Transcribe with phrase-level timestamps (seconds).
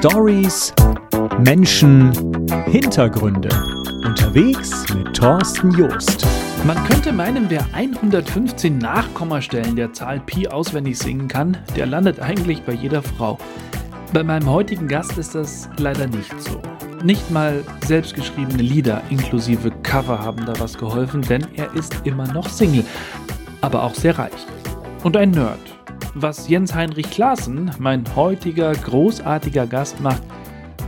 [0.00, 0.72] Stories,
[1.40, 2.10] Menschen,
[2.64, 3.50] Hintergründe.
[4.02, 6.26] Unterwegs mit Thorsten Joost.
[6.64, 12.62] Man könnte meinen, wer 115 Nachkommastellen der Zahl Pi auswendig singen kann, der landet eigentlich
[12.62, 13.36] bei jeder Frau.
[14.14, 16.62] Bei meinem heutigen Gast ist das leider nicht so.
[17.04, 22.48] Nicht mal selbstgeschriebene Lieder inklusive Cover haben da was geholfen, denn er ist immer noch
[22.48, 22.86] Single,
[23.60, 24.46] aber auch sehr reich.
[25.04, 25.79] Und ein Nerd.
[26.14, 30.22] Was Jens Heinrich Klaassen, mein heutiger großartiger Gast, macht,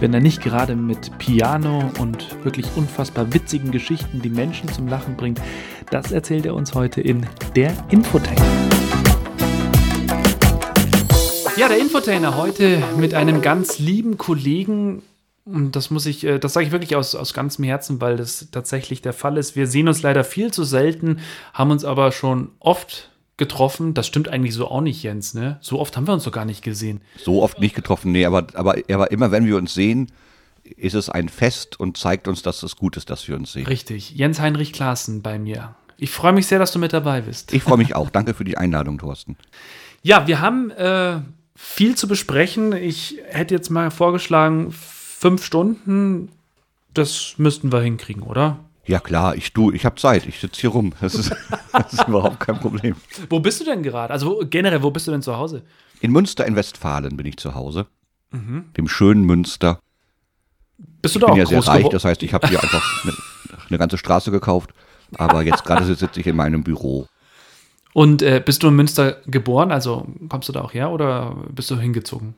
[0.01, 5.17] wenn er nicht gerade mit Piano und wirklich unfassbar witzigen Geschichten die Menschen zum Lachen
[5.17, 5.41] bringt,
[5.93, 8.45] das erzählt er uns heute in Der Infotainer.
[11.57, 15.03] Ja, der Infotainer heute mit einem ganz lieben Kollegen.
[15.45, 18.49] Und das muss ich, äh, das sage ich wirklich aus, aus ganzem Herzen, weil das
[18.51, 19.55] tatsächlich der Fall ist.
[19.55, 21.21] Wir sehen uns leider viel zu selten,
[21.53, 23.95] haben uns aber schon oft getroffen.
[23.95, 25.59] Das stimmt eigentlich so auch nicht, Jens, ne?
[25.61, 27.01] So oft haben wir uns doch gar nicht gesehen.
[27.17, 30.11] So oft nicht getroffen, nee, aber, aber, aber immer wenn wir uns sehen,
[30.77, 33.67] ist es ein Fest und zeigt uns, dass es gut ist, dass wir uns sehen.
[33.67, 34.11] Richtig.
[34.13, 35.75] Jens Heinrich Klaassen bei mir.
[35.97, 37.53] Ich freue mich sehr, dass du mit dabei bist.
[37.53, 38.11] Ich freue mich auch.
[38.11, 39.37] Danke für die Einladung, Thorsten.
[40.03, 41.21] Ja, wir haben äh,
[41.55, 42.73] viel zu besprechen.
[42.73, 46.29] Ich hätte jetzt mal vorgeschlagen, fünf Stunden,
[46.95, 48.59] das müssten wir hinkriegen, oder?
[48.85, 50.93] Ja klar, ich du, ich habe Zeit, ich sitze hier rum.
[51.01, 51.35] Das ist,
[51.73, 52.97] das ist überhaupt kein Problem.
[53.29, 54.13] Wo bist du denn gerade?
[54.13, 55.63] Also wo, generell, wo bist du denn zu Hause?
[56.01, 57.87] In Münster in Westfalen bin ich zu Hause.
[58.31, 58.73] Mhm.
[58.77, 59.79] Dem schönen Münster.
[61.01, 63.05] Bist du ich da bin auch ja sehr reich, das heißt, ich habe hier einfach
[63.05, 63.13] eine,
[63.69, 64.71] eine ganze Straße gekauft.
[65.17, 67.07] Aber jetzt gerade sitze ich in meinem Büro.
[67.93, 69.71] Und äh, bist du in Münster geboren?
[69.71, 72.35] Also kommst du da auch her oder bist du hingezogen?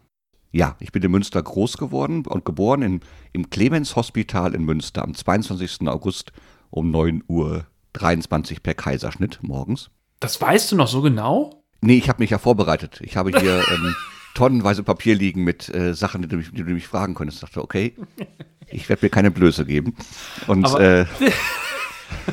[0.54, 3.00] Ja, ich bin in Münster groß geworden und geboren in,
[3.32, 5.88] im Clemens Hospital in Münster am 22.
[5.88, 6.30] August
[6.70, 9.90] um 9 Uhr 23 per Kaiserschnitt morgens.
[10.20, 11.64] Das weißt du noch so genau?
[11.80, 13.00] Nee, ich habe mich ja vorbereitet.
[13.02, 13.96] Ich habe hier ähm,
[14.36, 17.42] tonnenweise Papier liegen mit äh, Sachen, die du, mich, die du mich fragen könntest.
[17.42, 17.96] Ich dachte, okay,
[18.68, 19.96] ich werde mir keine Blöße geben.
[20.46, 21.06] Und Aber- äh,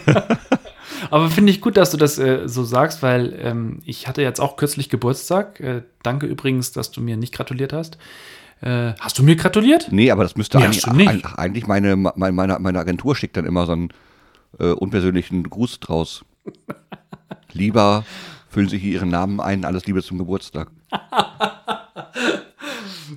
[1.09, 4.39] Aber finde ich gut, dass du das äh, so sagst, weil ähm, ich hatte jetzt
[4.39, 5.59] auch kürzlich Geburtstag.
[5.59, 7.97] Äh, danke übrigens, dass du mir nicht gratuliert hast.
[8.61, 9.87] Äh, hast du mir gratuliert?
[9.91, 13.71] nee, aber das müsste Nee, eigentlich, eigentlich meine, meine, meine, Agentur schickt dann immer so
[13.71, 13.89] einen
[14.59, 16.23] äh, unpersönlichen Gruß draus.
[17.53, 18.05] Lieber
[18.49, 20.69] füllen Sie hier Ihren Namen ein, alles Liebe zum Geburtstag.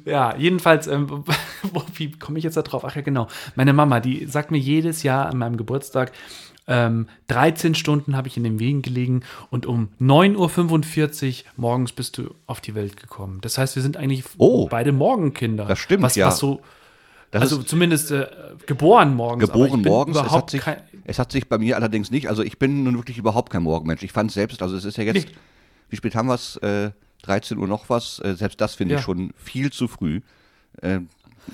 [0.05, 1.25] Ja, jedenfalls, ähm,
[1.95, 2.85] wie komme ich jetzt da drauf?
[2.85, 3.29] Ach ja, genau.
[3.55, 6.13] Meine Mama, die sagt mir jedes Jahr an meinem Geburtstag,
[6.67, 12.19] ähm, 13 Stunden habe ich in den Wegen gelegen und um 9.45 Uhr morgens bist
[12.19, 13.41] du auf die Welt gekommen.
[13.43, 14.67] Das heißt, wir sind eigentlich Oh.
[14.69, 15.67] beide Morgenkinder.
[15.67, 16.29] Das stimmt, was, ja.
[16.29, 16.61] Was so,
[17.31, 18.27] Das also ist zumindest äh,
[18.67, 19.47] geboren morgens.
[19.51, 20.17] geboren morgens.
[20.17, 22.97] Es hat, sich, kein, es hat sich bei mir allerdings nicht, also ich bin nun
[22.97, 24.03] wirklich überhaupt kein Morgenmensch.
[24.03, 25.35] Ich fand selbst, also es ist ja jetzt, Nee.
[25.91, 26.57] wie spät haben wir es?
[26.59, 26.93] Äh,
[27.23, 28.21] 13 Uhr noch was.
[28.21, 28.99] Äh, selbst das finde Ja.
[29.01, 30.21] ich schon viel zu früh.
[30.83, 31.01] Äh,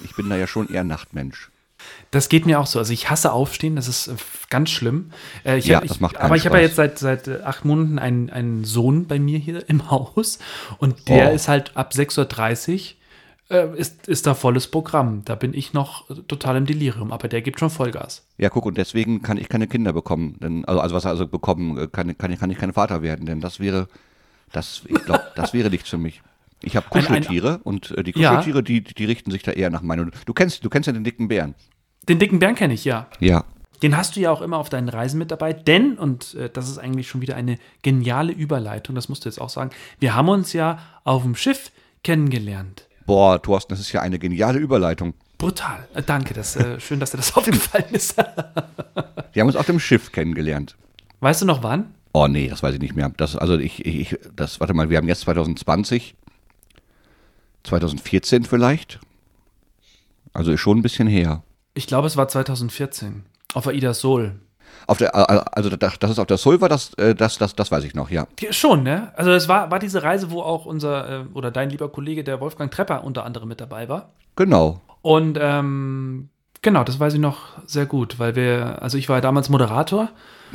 [0.04, 1.50] ich bin da ja schon eher Nachtmensch.
[2.11, 2.79] Das geht mir auch so.
[2.79, 4.15] Also ich hasse Aufstehen, das ist äh,
[4.51, 5.11] ganz schlimm.
[5.45, 7.41] Äh, ich Ja, hab, ich, das macht Aber ich habe ja jetzt seit, seit äh,
[7.45, 10.39] acht Monaten einen, einen Sohn bei mir hier im Haus
[10.79, 11.35] und der Oh.
[11.35, 12.95] ist halt ab 6.30
[13.51, 15.23] Uhr äh, ist, ist da volles Programm.
[15.25, 18.25] Da bin ich noch total im Delirium, aber der gibt schon Vollgas.
[18.39, 20.37] Ja, guck, und deswegen kann ich keine Kinder bekommen.
[20.41, 23.61] Denn, also, also was also bekommen, kann, kann, kann ich kein Vater werden, denn das
[23.61, 23.89] wäre,
[24.53, 26.23] das, ich glaube, das wäre nichts für mich.
[26.62, 28.31] Ich habe Ein- ein- Kuscheltiere und äh, die Ja.
[28.37, 30.10] Kuscheltiere, die, die richten sich da eher nach meinen.
[30.26, 31.54] Du kennst, du kennst ja den dicken Bären.
[32.09, 33.06] Den dicken Bären kenne ich, ja.
[33.21, 33.44] Ja.
[33.82, 36.69] Den hast du ja auch immer auf deinen Reisen mit dabei, denn, und äh, das
[36.69, 40.28] ist eigentlich schon wieder eine geniale Überleitung, das musst du jetzt auch sagen, wir haben
[40.28, 41.71] uns ja auf dem Schiff
[42.04, 42.87] kennengelernt.
[43.06, 45.15] Boah, Thorsten, das ist ja eine geniale Überleitung.
[45.38, 45.88] Brutal.
[45.94, 48.16] Äh, danke, das, äh, schön, dass dir das aufgefallen ist.
[49.32, 50.77] Wir haben uns auf dem Schiff kennengelernt.
[51.21, 51.94] weißt du noch wann?
[52.12, 53.10] Oh nee, das weiß ich nicht mehr.
[53.16, 56.16] Das, also ich, ich- das, warte mal, wir haben jetzt 2020,
[57.65, 59.00] 2014 vielleicht.
[60.32, 61.43] Also ist schon ein bisschen her.
[61.75, 63.25] Ich glaube, es war 2014.
[63.54, 64.41] Auf Aida Sol.
[64.87, 65.15] Auf der,
[65.56, 68.10] also das, das ist auf der Sulva, das, äh, das, das, das weiß ich noch,
[68.10, 68.26] ja.
[68.50, 69.12] Schon, ne?
[69.16, 72.41] Also es war, war diese Reise, wo auch unser äh, oder dein lieber Kollege, der
[72.41, 74.10] Wolfgang Trepper, unter anderem mit dabei war.
[74.36, 74.80] Genau.
[75.03, 76.28] Und ähm,
[76.63, 80.10] genau, das weiß ich noch sehr gut, weil wir, also ich war ja damals Moderator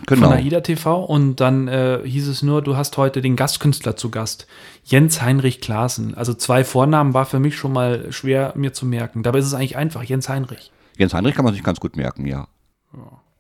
[0.08, 0.30] Genau.
[0.30, 4.12] von AIDA TV und dann äh, hieß es nur, du hast heute den Gastkünstler zu
[4.12, 4.48] Gast,
[4.84, 6.14] Jens Heinrich Klaassen.
[6.16, 9.24] Also zwei Vornamen war für mich schon mal schwer mir zu merken.
[9.24, 10.72] Dabei ist es eigentlich einfach, Jens Heinrich.
[10.98, 12.48] Jens Heinrich kann man sich ganz gut merken, ja.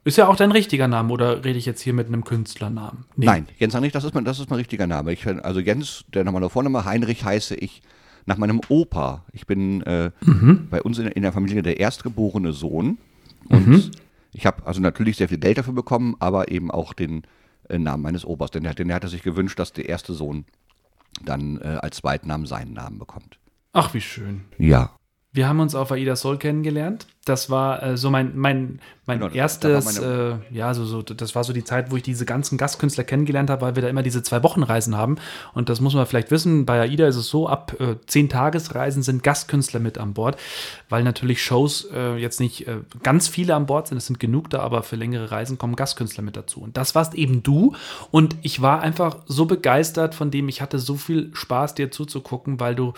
[0.03, 3.05] Ist ja auch dein richtiger Name oder rede ich jetzt hier mit einem Künstlernamen?
[3.15, 3.25] Nee.
[3.25, 5.11] Nein, Jens Heinrich, das ist mein, das ist mein richtiger Name.
[5.11, 7.81] Ich, also Jens, der nochmal Vorname, Heinrich heiße ich
[8.25, 9.23] nach meinem Opa.
[9.33, 10.11] Ich bin äh,
[10.69, 12.97] bei uns in, in der Familie der erstgeborene Sohn.
[13.49, 13.91] Und
[14.35, 17.23] ich habe also natürlich sehr viel Geld dafür bekommen, aber eben auch den
[17.69, 18.51] äh, Namen meines Opas.
[18.51, 20.45] Denn denn der hatte sich gewünscht, dass der erste Sohn
[21.23, 23.39] dann äh, als Zweitnamen seinen Namen bekommt.
[23.71, 24.45] Ach, wie schön.
[24.57, 24.97] Ja.
[25.35, 27.07] Wir haben uns auf Aida Soul kennengelernt.
[27.25, 31.43] Das war äh, so mein, mein, mein Genau, erstes, äh, ja, so, so, das war
[31.43, 34.23] so die Zeit, wo ich diese ganzen Gastkünstler kennengelernt habe, weil wir da immer diese
[34.23, 35.17] zwei Wochenreisen haben.
[35.53, 39.03] Und das muss man vielleicht wissen, bei Aida ist es so, ab äh, zehn Tagesreisen
[39.03, 40.37] sind Gastkünstler mit an Bord,
[40.87, 44.49] weil natürlich Shows äh, jetzt nicht äh, ganz viele an Bord sind, es sind genug
[44.51, 46.61] da, aber für längere Reisen kommen Gastkünstler mit dazu.
[46.61, 47.75] Und das warst eben du.
[48.09, 52.61] Und ich war einfach so begeistert von dem, ich hatte so viel Spaß, dir zuzugucken,
[52.61, 52.93] weil du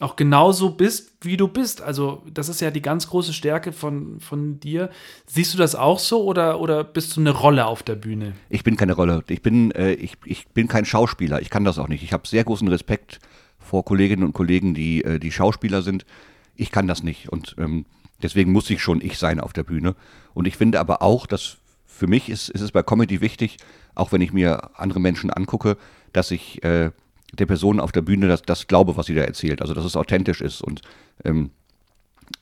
[0.00, 1.82] auch genauso bist, wie du bist.
[1.82, 4.90] Also, das ist ja die ganz große Stärke von, von dir.
[5.26, 8.34] Siehst du das auch so oder, oder bist du eine Rolle auf der Bühne?
[8.48, 9.24] Ich bin keine Rolle.
[9.28, 11.42] Ich bin, äh, ich, ich bin kein Schauspieler.
[11.42, 12.04] Ich kann das auch nicht.
[12.04, 13.18] Ich habe sehr großen Respekt
[13.58, 16.06] vor Kolleginnen und Kollegen, die, äh, die Schauspieler sind.
[16.54, 17.30] Ich kann das nicht.
[17.30, 17.84] Und ähm,
[18.22, 19.96] deswegen muss ich schon ich sein auf der Bühne.
[20.32, 21.56] Und ich finde aber auch, dass
[21.86, 23.56] für mich ist, ist es bei Comedy wichtig,
[23.96, 25.76] auch wenn ich mir andere Menschen angucke,
[26.12, 26.92] dass ich äh,
[27.32, 29.60] der Person auf der Bühne das, das glaube, was sie da erzählt.
[29.60, 30.62] Also dass es authentisch ist.
[30.62, 30.82] Und
[31.24, 31.50] ähm,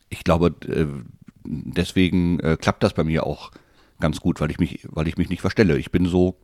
[0.09, 0.87] ich glaube, äh,
[1.44, 3.50] deswegen äh, klappt das bei mir auch
[4.00, 5.79] ganz gut, weil ich mich, weil ich mich nicht verstelle.
[5.79, 6.37] Ich bin so,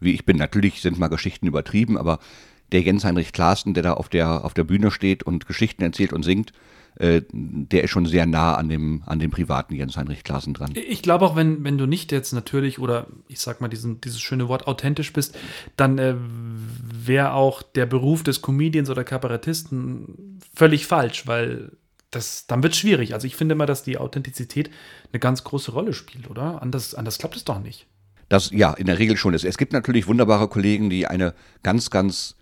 [0.00, 0.36] wie ich bin.
[0.36, 2.18] Natürlich sind mal Geschichten übertrieben, aber
[2.72, 6.12] der Jens Heinrich Klaassen, der da auf der, auf der Bühne steht und Geschichten erzählt
[6.12, 6.52] und singt,
[6.98, 10.72] äh, der ist schon sehr nah an dem, an dem privaten Jens Heinrich Klaassen dran.
[10.74, 14.20] Ich glaube auch, wenn, wenn du nicht jetzt natürlich oder ich sag mal diesen, dieses
[14.20, 15.36] schöne Wort authentisch bist,
[15.76, 21.72] dann äh, wäre auch der Beruf des Comedians oder Kabarettisten völlig falsch, weil
[22.10, 23.12] das, dann wird es schwierig.
[23.12, 24.70] Also ich finde immer, dass die Authentizität
[25.12, 26.62] eine ganz große Rolle spielt, oder?
[26.62, 27.86] Anders, anders klappt es doch nicht.
[28.28, 29.44] Das ja, in der Regel schon ist.
[29.44, 32.35] Es gibt natürlich wunderbare Kollegen, die eine ganz, ganz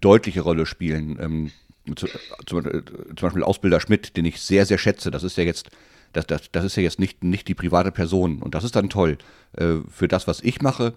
[0.00, 1.18] deutliche Rolle spielen.
[1.20, 1.50] Ähm,
[1.96, 2.06] zu,
[2.46, 5.10] zum, äh, zum Beispiel Ausbilder Schmidt, den ich sehr, sehr schätze.
[5.10, 5.70] Das ist ja jetzt,
[6.12, 8.42] das, das, das ist ja jetzt nicht, nicht die private Person.
[8.42, 9.18] Und das ist dann toll.
[9.52, 10.94] Äh, für das, was ich mache,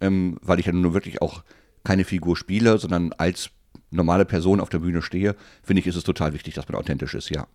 [0.00, 1.42] ähm, weil ich ja nun wirklich auch
[1.84, 3.50] keine Figur spiele, sondern als
[3.90, 7.14] normale Person auf der Bühne stehe, finde ich, ist es total wichtig, dass man authentisch
[7.14, 7.46] ist, ja.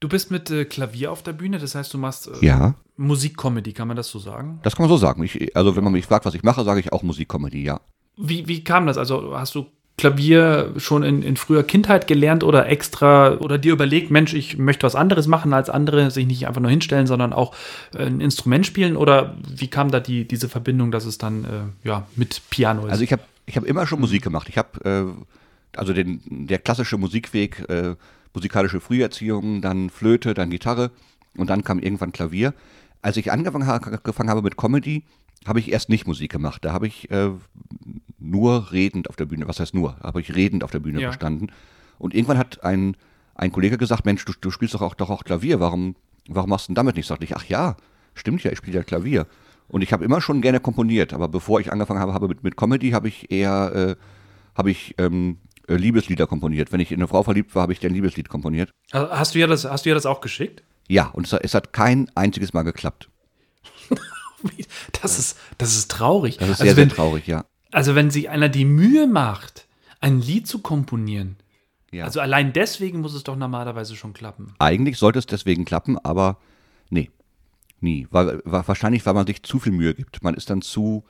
[0.00, 3.72] Du bist mit äh, Klavier auf der Bühne, das heißt, du machst äh, Ja, Musikcomedy,
[3.72, 4.58] kann man das so sagen?
[4.64, 5.22] das kann man so sagen.
[5.22, 7.80] Ich, also wenn man mich fragt, was ich mache, sage ich auch Musikcomedy, ja.
[8.16, 8.98] Wie, wie kam das?
[8.98, 9.66] Also hast du
[9.98, 14.84] Klavier schon in, in früher Kindheit gelernt oder extra oder dir überlegt, Mensch, ich möchte
[14.84, 17.54] was anderes machen als andere, sich nicht einfach nur hinstellen, sondern auch
[17.94, 18.96] äh, ein Instrument spielen?
[18.96, 22.92] Oder wie kam da die, diese Verbindung, dass es dann äh, ja, mit Piano ist?
[22.92, 24.48] Also ich habe ich hab immer schon Musik gemacht.
[24.48, 27.94] Ich habe äh, also den, der klassische Musikweg, äh,
[28.34, 30.90] musikalische Früherziehung, dann Flöte, dann Gitarre
[31.36, 32.54] und dann kam irgendwann Klavier.
[33.02, 35.02] Als ich angefangen, angefangen habe mit Comedy,
[35.46, 36.64] habe ich erst nicht Musik gemacht.
[36.64, 37.30] Da habe ich äh,
[38.18, 41.08] nur redend auf der Bühne, was heißt nur, habe ich redend auf der Bühne Ja.
[41.08, 41.50] gestanden.
[41.98, 42.96] Und irgendwann hat ein,
[43.34, 45.96] ein Kollege gesagt, Mensch, du, du spielst doch auch, doch auch Klavier, warum,
[46.28, 47.06] warum machst du denn damit nicht?
[47.06, 47.76] Sagte ich, ach ja,
[48.14, 49.26] stimmt ja, ich spiele ja Klavier.
[49.68, 52.56] Und ich habe immer schon gerne komponiert, aber bevor ich angefangen habe, habe mit, mit
[52.56, 54.02] Comedy, habe ich eher äh,
[54.54, 56.72] habe ich ähm, äh, Liebeslieder komponiert.
[56.72, 58.70] Wenn ich in eine Frau verliebt war, habe ich dir ein Liebeslied komponiert.
[58.92, 60.62] Hast du ja das, hast du ja das auch geschickt?
[60.88, 63.08] Ja, und es, hat- es hat kein einziges Mal geklappt.
[65.00, 66.36] Das ist, das ist traurig.
[66.36, 67.44] Das ist also, sehr, wenn, sehr traurig, ja.
[67.70, 69.66] also wenn sich einer die Mühe macht,
[70.00, 71.36] ein Lied zu komponieren,
[71.90, 72.04] ja.
[72.04, 74.54] also allein deswegen muss es doch normalerweise schon klappen.
[74.58, 76.38] Eigentlich sollte es deswegen klappen, aber
[76.90, 77.10] nee,
[77.80, 78.06] nie.
[78.10, 80.22] Weil, wahrscheinlich, weil man sich zu viel Mühe gibt.
[80.22, 81.04] Man ist dann zu,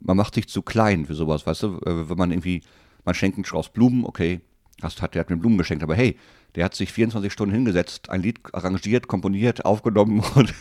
[0.00, 1.78] man macht sich zu klein für sowas, weißt du?
[1.86, 2.62] Äh, Wenn man irgendwie,
[3.04, 4.40] man schenkt einen Strauß Blumen, okay,
[4.82, 6.18] hast, hat, der hat mir Blumen geschenkt, aber hey,
[6.54, 10.52] der hat sich 24 Stunden hingesetzt, ein Lied arrangiert, komponiert, aufgenommen und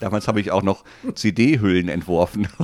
[0.00, 0.84] damals habe ich auch noch
[1.14, 2.48] CD-Hüllen entworfen.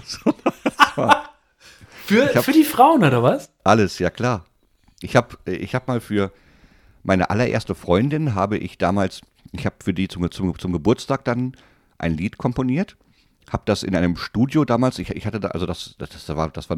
[2.04, 3.50] Für, hab- für die Frauen, oder was?
[3.64, 4.44] Alles, ja klar.
[5.00, 6.32] Ich habe ich hab mal für
[7.02, 9.20] meine allererste Freundin, habe ich damals,
[9.52, 11.56] ich habe für die zum, zum, zum Geburtstag dann
[11.98, 12.96] ein Lied komponiert,
[13.50, 16.50] habe das in einem Studio damals, ich, ich hatte da, also das, das, das, war,
[16.50, 16.76] das war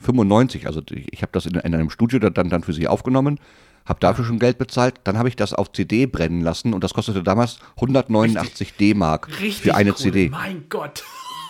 [0.00, 3.38] 1995, also ich, habe das in, in einem Studio dann, dann für sie aufgenommen,
[3.84, 6.94] habe dafür schon Geld bezahlt, dann habe ich das auf CD brennen lassen und das
[6.94, 9.96] kostete damals 189 D-Mark für eine cool.
[9.96, 10.28] CD.
[10.30, 11.02] Mein Gott.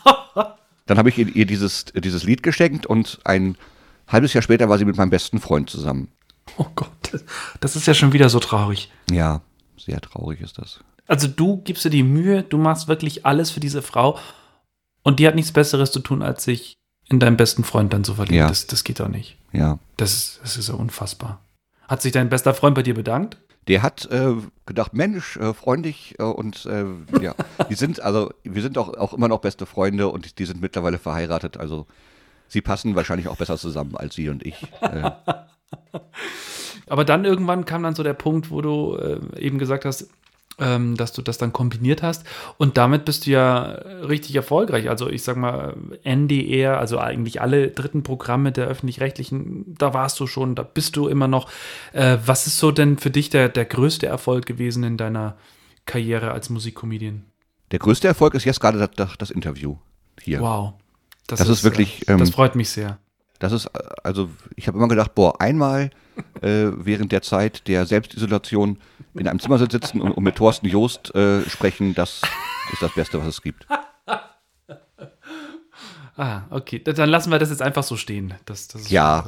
[0.86, 3.56] Dann habe ich ihr, ihr dieses, dieses Lied geschenkt und ein
[4.08, 6.08] halbes Jahr später war sie mit meinem besten Freund zusammen.
[6.56, 6.90] Oh Gott,
[7.60, 8.90] das ist ja schon wieder so traurig.
[9.08, 9.40] Ja,
[9.76, 10.80] sehr traurig ist das.
[11.06, 14.18] Also du gibst dir die Mühe, du machst wirklich alles für diese Frau
[15.02, 16.76] und die hat nichts Besseres zu tun, als sich
[17.10, 18.38] in deinen besten Freund dann zu verlieben.
[18.38, 18.48] Ja.
[18.48, 19.36] Das, das geht doch nicht.
[19.52, 19.78] Ja.
[19.96, 21.40] Das, ist- das ist ja unfassbar.
[21.88, 23.36] Hat sich dein bester Freund bei dir bedankt?
[23.68, 24.32] Der hat äh,
[24.64, 26.84] gedacht, Mensch, äh, freundlich äh, und äh,
[27.20, 27.34] ja,
[27.68, 30.98] die sind also, wir sind auch, auch immer noch beste Freunde und die sind mittlerweile
[30.98, 31.56] verheiratet.
[31.58, 31.86] Also
[32.48, 34.66] sie passen wahrscheinlich auch besser zusammen als sie und ich.
[34.80, 35.10] Äh,
[36.88, 40.08] Aber dann irgendwann kam dann so der Punkt, wo du äh, eben gesagt hast,
[40.60, 42.24] ähm, dass du das dann kombiniert hast.
[42.58, 44.88] Und damit bist du ja richtig erfolgreich.
[44.88, 50.26] Also ich sag mal, NDR, also eigentlich alle dritten Programme der öffentlich-rechtlichen, da warst du
[50.26, 51.50] schon, da bist du immer noch.
[51.92, 55.36] Äh, was ist so denn für dich der, der größte Erfolg gewesen in deiner
[55.86, 57.24] Karriere als Musikkomedian?
[57.70, 59.76] Der größte Erfolg ist jetzt gerade das, das Interview
[60.20, 60.40] hier.
[60.40, 60.74] Wow.
[61.26, 62.08] Das, das ist, ist, wirklich.
[62.08, 62.98] Ähm, das freut mich sehr.
[63.40, 63.68] Das ist,
[64.04, 65.90] also ich habe immer gedacht, boah, einmal
[66.42, 68.78] äh, während der Zeit der Selbstisolation
[69.14, 72.20] in einem Zimmer sitzen und, und mit Thorsten Joost äh, sprechen, das
[72.72, 73.66] ist das Beste, was es gibt.
[76.16, 76.80] Ah, okay.
[76.80, 78.34] Dann lassen wir das jetzt einfach so stehen.
[78.44, 79.24] Das, das ja.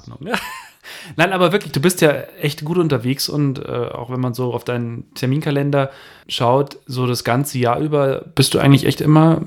[1.16, 4.52] Nein, aber wirklich, du bist ja echt gut unterwegs und äh, auch wenn man so
[4.52, 5.90] auf deinen Terminkalender
[6.28, 9.40] schaut, so das ganze Jahr über, bist du eigentlich echt immer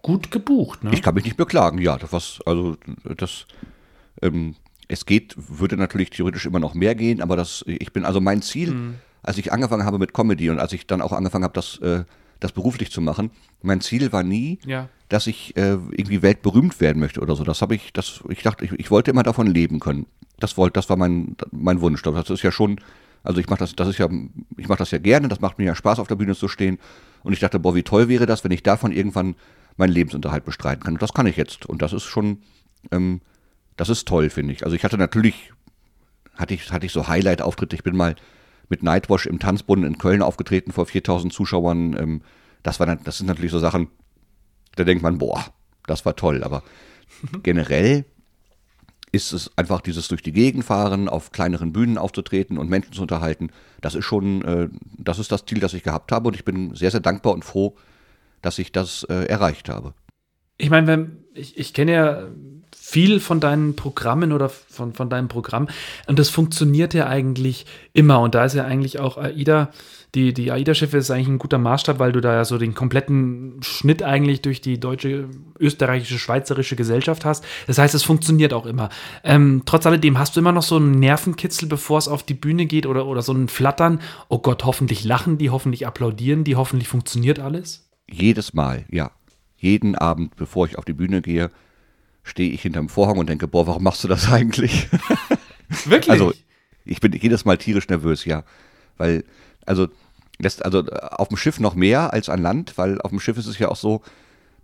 [0.00, 0.84] gut gebucht.
[0.84, 0.90] Ne?
[0.94, 1.98] Ich kann mich nicht beklagen, ja.
[1.98, 2.78] Das was, also
[3.16, 3.46] das
[4.22, 4.54] ähm,
[4.88, 8.42] es geht, würde natürlich theoretisch immer noch mehr gehen, aber das, ich bin, also mein
[8.42, 8.94] Ziel, mhm.
[9.22, 12.04] als ich angefangen habe mit Comedy und als ich dann auch angefangen habe, das, äh,
[12.40, 13.30] das beruflich zu machen,
[13.62, 14.88] mein Ziel war nie, ja.
[15.08, 17.44] dass ich äh, irgendwie weltberühmt werden möchte oder so.
[17.44, 20.06] Das habe ich, das, ich dachte, ich, ich wollte immer davon leben können.
[20.38, 22.02] Das wollte, das war mein, mein Wunsch.
[22.02, 22.78] Das ist ja schon,
[23.22, 24.08] also ich mache das, das ist ja,
[24.56, 26.78] ich mache das ja gerne, das macht mir ja Spaß, auf der Bühne zu stehen.
[27.22, 29.34] Und ich dachte, boah, wie toll wäre das, wenn ich davon irgendwann
[29.76, 30.94] meinen Lebensunterhalt bestreiten kann.
[30.94, 31.66] Und das kann ich jetzt.
[31.66, 32.38] Und das ist schon,
[32.92, 33.20] ähm,
[33.76, 34.64] das ist toll, finde ich.
[34.64, 35.52] Also ich hatte natürlich,
[36.34, 37.76] hatte ich, hatte ich so Highlight-Auftritte.
[37.76, 38.16] Ich bin mal
[38.68, 41.96] mit Nightwash im Tanzbrunnen in Köln aufgetreten vor 4000 Zuschauern.
[41.98, 42.22] Ähm,
[42.62, 43.88] das, war, das sind natürlich so Sachen,
[44.76, 45.44] da denkt man, boah,
[45.86, 46.42] das war toll.
[46.42, 46.62] Aber
[47.42, 48.04] generell
[49.12, 53.02] ist es einfach dieses durch die Gegend fahren, auf kleineren Bühnen aufzutreten und Menschen zu
[53.02, 53.50] unterhalten.
[53.80, 54.68] Das ist schon, äh,
[54.98, 56.28] das ist das Ziel, das ich gehabt habe.
[56.28, 57.76] Und ich bin sehr, sehr dankbar und froh,
[58.42, 59.94] dass ich das äh, erreicht habe.
[60.58, 62.28] Ich meine, wenn, ich, ich kenne ja
[62.88, 65.66] viel von deinen Programmen oder von, von deinem Programm.
[66.06, 68.20] Und das funktioniert ja eigentlich immer.
[68.20, 69.70] Und da ist ja eigentlich auch AIDA,
[70.14, 73.58] die, die AIDA-Schiffe ist eigentlich ein guter Maßstab, weil du da ja so den kompletten
[73.62, 75.28] Schnitt eigentlich durch die deutsche,
[75.58, 77.44] österreichische, schweizerische Gesellschaft hast.
[77.66, 78.88] Das heißt, es funktioniert auch immer.
[79.24, 82.66] Ähm, trotz alledem hast du immer noch so einen Nervenkitzel, bevor es auf die Bühne
[82.66, 84.00] geht oder, oder so ein Flattern.
[84.28, 87.90] Oh Gott, hoffentlich lachen die, hoffentlich applaudieren die, hoffentlich funktioniert alles.
[88.08, 89.10] Jedes Mal, ja.
[89.56, 91.50] Jeden Abend, bevor ich auf die Bühne gehe,
[92.26, 94.88] stehe ich hinterm Vorhang und denke, boah, warum machst du das eigentlich?
[95.84, 96.10] Wirklich?
[96.10, 96.34] Also,
[96.84, 98.44] ich bin jedes Mal tierisch nervös, ja.
[98.98, 99.24] Weil,
[99.64, 99.88] also,
[100.38, 103.46] lässt, also auf dem Schiff noch mehr als an Land, weil auf dem Schiff ist
[103.46, 104.02] es ja auch so,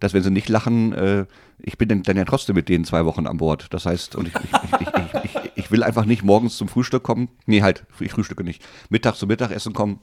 [0.00, 1.26] dass wenn sie nicht lachen, äh,
[1.58, 3.68] ich bin dann ja trotzdem mit denen zwei Wochen an Bord.
[3.70, 7.28] Das heißt, und ich, ich, ich, ich, ich will einfach nicht morgens zum Frühstück kommen.
[7.46, 8.64] Nee, halt, ich frühstücke nicht.
[8.90, 10.00] Mittag zum Mittagessen kommen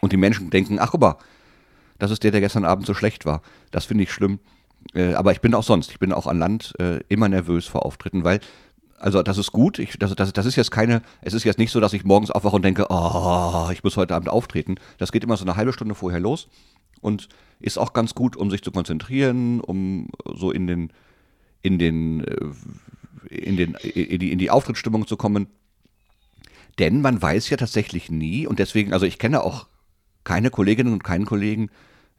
[0.00, 1.16] und die Menschen denken, ach guck mal,
[1.98, 3.42] das ist der, der gestern Abend so schlecht war.
[3.70, 4.38] Das finde ich schlimm.
[4.94, 7.84] Äh, aber ich bin auch sonst, ich bin auch an Land äh, immer nervös vor
[7.84, 8.40] Auftritten, weil,
[8.98, 11.70] also das ist gut, ich, das, das, das ist jetzt keine, es ist jetzt nicht
[11.70, 14.76] so, dass ich morgens aufwache und denke, oh, ich muss heute Abend auftreten.
[14.98, 16.48] Das geht immer so eine halbe Stunde vorher los
[17.00, 17.28] und
[17.60, 20.92] ist auch ganz gut, um sich zu konzentrieren, um so in den,
[21.62, 22.36] in den, äh,
[23.28, 25.46] in den, in die, in die Auftrittsstimmung zu kommen.
[26.78, 29.66] Denn man weiß ja tatsächlich nie, und deswegen, also ich kenne auch
[30.24, 31.70] keine Kolleginnen und keinen Kollegen,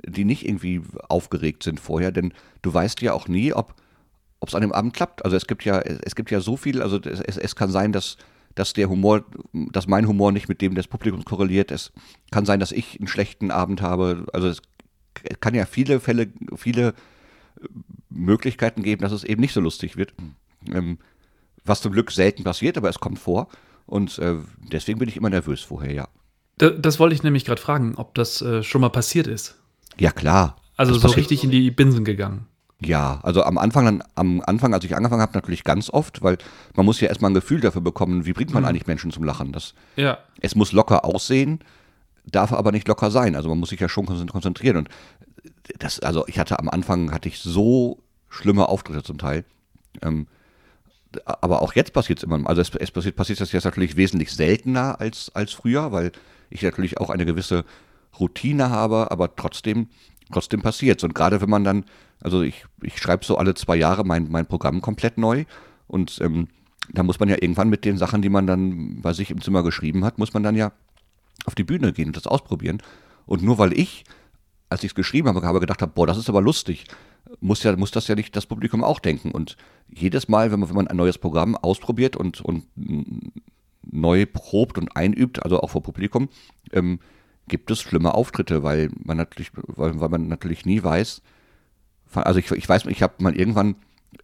[0.05, 3.75] die nicht irgendwie aufgeregt sind vorher, denn du weißt ja auch nie, ob
[4.45, 5.23] es an dem Abend klappt.
[5.23, 8.17] Also es gibt ja, es gibt ja so viel, also es, es kann sein, dass,
[8.55, 11.71] dass der Humor, dass mein Humor nicht mit dem des Publikums korreliert.
[11.71, 11.91] Es
[12.31, 14.25] kann sein, dass ich einen schlechten Abend habe.
[14.33, 14.61] Also es
[15.39, 16.93] kann ja viele Fälle, viele
[18.09, 20.13] Möglichkeiten geben, dass es eben nicht so lustig wird.
[20.71, 20.97] Ähm,
[21.63, 23.47] was zum Glück selten passiert, aber es kommt vor.
[23.85, 24.37] Und äh,
[24.71, 26.07] deswegen bin ich immer nervös vorher, ja.
[26.57, 29.60] Das, das wollte ich nämlich gerade fragen, ob das äh, schon mal passiert ist.
[29.99, 30.57] Ja, klar.
[30.77, 32.47] Also so richtig in die Binsen gegangen.
[32.83, 36.39] Ja, also am Anfang, dann, am Anfang, als ich angefangen habe, natürlich ganz oft, weil
[36.75, 38.69] man muss ja erstmal ein Gefühl dafür bekommen, wie bringt man mhm.
[38.69, 39.51] eigentlich Menschen zum Lachen.
[39.51, 40.17] Das, ja.
[40.41, 41.59] Es muss locker aussehen,
[42.25, 43.35] darf aber nicht locker sein.
[43.35, 44.77] Also man muss sich ja schon konzentrieren.
[44.77, 44.89] Und
[45.77, 49.45] das, also ich hatte am Anfang hatte ich so schlimme Auftritte zum Teil.
[50.01, 50.25] Ähm,
[51.25, 52.47] aber auch jetzt passiert es immer.
[52.47, 56.11] Also es, es passiert, passiert das jetzt natürlich wesentlich seltener als, als früher, weil
[56.49, 57.63] ich natürlich auch eine gewisse
[58.19, 59.87] Routine habe, aber trotzdem,
[60.31, 61.85] trotzdem passiert Und gerade wenn man dann,
[62.21, 65.45] also ich, ich schreibe so alle zwei Jahre mein, mein Programm komplett neu
[65.87, 66.47] und ähm,
[66.93, 69.63] da muss man ja irgendwann mit den Sachen, die man dann bei sich im Zimmer
[69.63, 70.71] geschrieben hat, muss man dann ja
[71.45, 72.81] auf die Bühne gehen und das ausprobieren.
[73.25, 74.03] Und nur weil ich,
[74.69, 76.85] als ich es geschrieben habe, habe gedacht habe, boah, das ist aber lustig,
[77.39, 79.31] muss, ja, muss das ja nicht das Publikum auch denken.
[79.31, 79.57] Und
[79.89, 82.65] jedes Mal, wenn man, wenn man ein neues Programm ausprobiert und, und
[83.83, 86.29] neu probt und einübt, also auch vor Publikum,
[86.71, 86.99] ähm,
[87.51, 91.21] gibt es schlimme Auftritte, weil man natürlich, weil, weil man natürlich nie weiß.
[92.13, 93.75] Also ich, ich weiß, ich habe mal irgendwann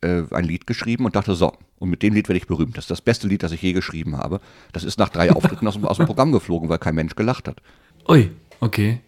[0.02, 2.76] äh, ein Lied geschrieben und dachte, so, und mit dem Lied werde ich berühmt.
[2.76, 4.42] Das ist das beste Lied, das ich je geschrieben habe.
[4.74, 7.62] Das ist nach drei Auftritten aus, aus dem Programm geflogen, weil kein Mensch gelacht hat.
[8.08, 9.02] Ui, okay.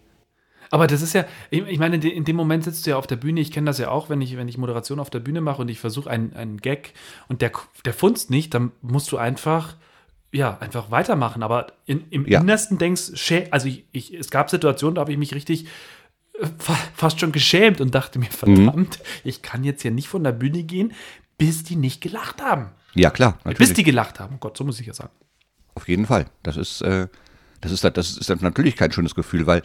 [0.70, 3.40] Aber das ist ja, ich meine, in dem Moment sitzt du ja auf der Bühne,
[3.40, 5.68] ich kenne das ja auch, wenn ich, wenn ich Moderation auf der Bühne mache und
[5.68, 6.92] ich versuche einen, einen Gag
[7.26, 7.50] und der,
[7.84, 9.76] der funzt nicht, dann musst du einfach,
[10.32, 11.42] ja, einfach weitermachen.
[11.42, 12.40] Aber in, im ja.
[12.40, 13.12] Innersten denkst,
[13.50, 15.66] also ich, ich, es gab Situationen, da habe ich mich richtig
[16.40, 16.46] äh,
[16.94, 19.04] fast schon geschämt und dachte mir, verdammt, mhm.
[19.24, 20.92] ich kann jetzt hier nicht von der Bühne gehen,
[21.38, 22.70] bis die nicht gelacht haben.
[22.94, 23.38] Ja, klar.
[23.44, 23.58] Natürlich.
[23.58, 24.36] Bis die gelacht haben.
[24.36, 25.12] Oh Gott, so muss ich ja sagen.
[25.74, 26.26] Auf jeden Fall.
[26.42, 27.08] Das ist, äh,
[27.60, 29.62] das ist, das ist natürlich kein schönes Gefühl, weil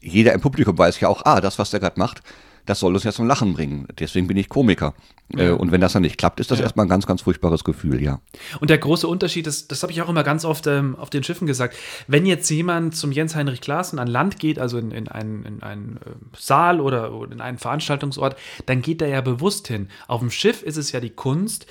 [0.00, 2.22] jeder im Publikum weiß ja auch, ah, das, was der gerade macht,
[2.66, 3.86] das soll uns ja zum Lachen bringen.
[3.98, 4.94] Deswegen bin ich Komiker.
[5.34, 5.48] Ja.
[5.48, 6.64] Äh, und wenn das dann nicht klappt, ist das ja.
[6.64, 8.20] erstmal ein ganz, ganz furchtbares Gefühl, ja.
[8.60, 11.22] Und der große Unterschied, das, das habe ich auch immer ganz oft ähm, auf den
[11.22, 15.44] Schiffen gesagt, wenn jetzt jemand zum Jens-Heinrich Klaassen an Land geht, also in, in einen,
[15.44, 19.88] in einen äh, Saal oder, oder in einen Veranstaltungsort, dann geht er ja bewusst hin.
[20.06, 21.66] Auf dem Schiff ist es ja die Kunst,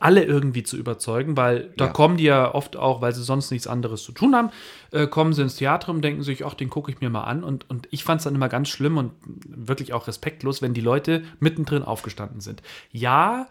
[0.00, 1.92] alle irgendwie zu überzeugen, weil da ja.
[1.92, 4.50] kommen die ja oft auch, weil sie sonst nichts anderes zu tun haben,
[4.92, 7.42] äh, kommen sie ins Theater und denken sich, ach, den gucke ich mir mal an.
[7.42, 9.12] Und, und ich fand es dann immer ganz schlimm und
[9.48, 12.62] wirklich auch respektlos, wenn die Leute mittendrin aufgestanden sind.
[12.90, 13.48] Ja,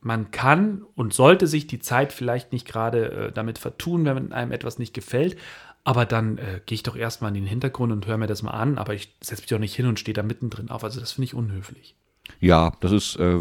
[0.00, 4.52] man kann und sollte sich die Zeit vielleicht nicht gerade äh, damit vertun, wenn einem
[4.52, 5.36] etwas nicht gefällt.
[5.84, 8.52] Aber dann äh, gehe ich doch erstmal in den Hintergrund und höre mir das mal
[8.52, 8.78] an.
[8.78, 10.84] Aber ich setze mich doch nicht hin und stehe da mittendrin auf.
[10.84, 11.96] Also das finde ich unhöflich.
[12.40, 13.38] Ja, das ist, äh,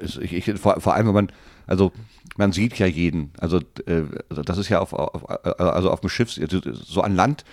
[0.00, 1.32] ist ich, ich, vor, vor allem, wenn man
[1.70, 1.92] also
[2.36, 3.30] man sieht ja jeden.
[3.38, 5.28] Also, äh, also das ist ja auf, auf,
[5.60, 7.44] also auf dem Schiff, also so an Land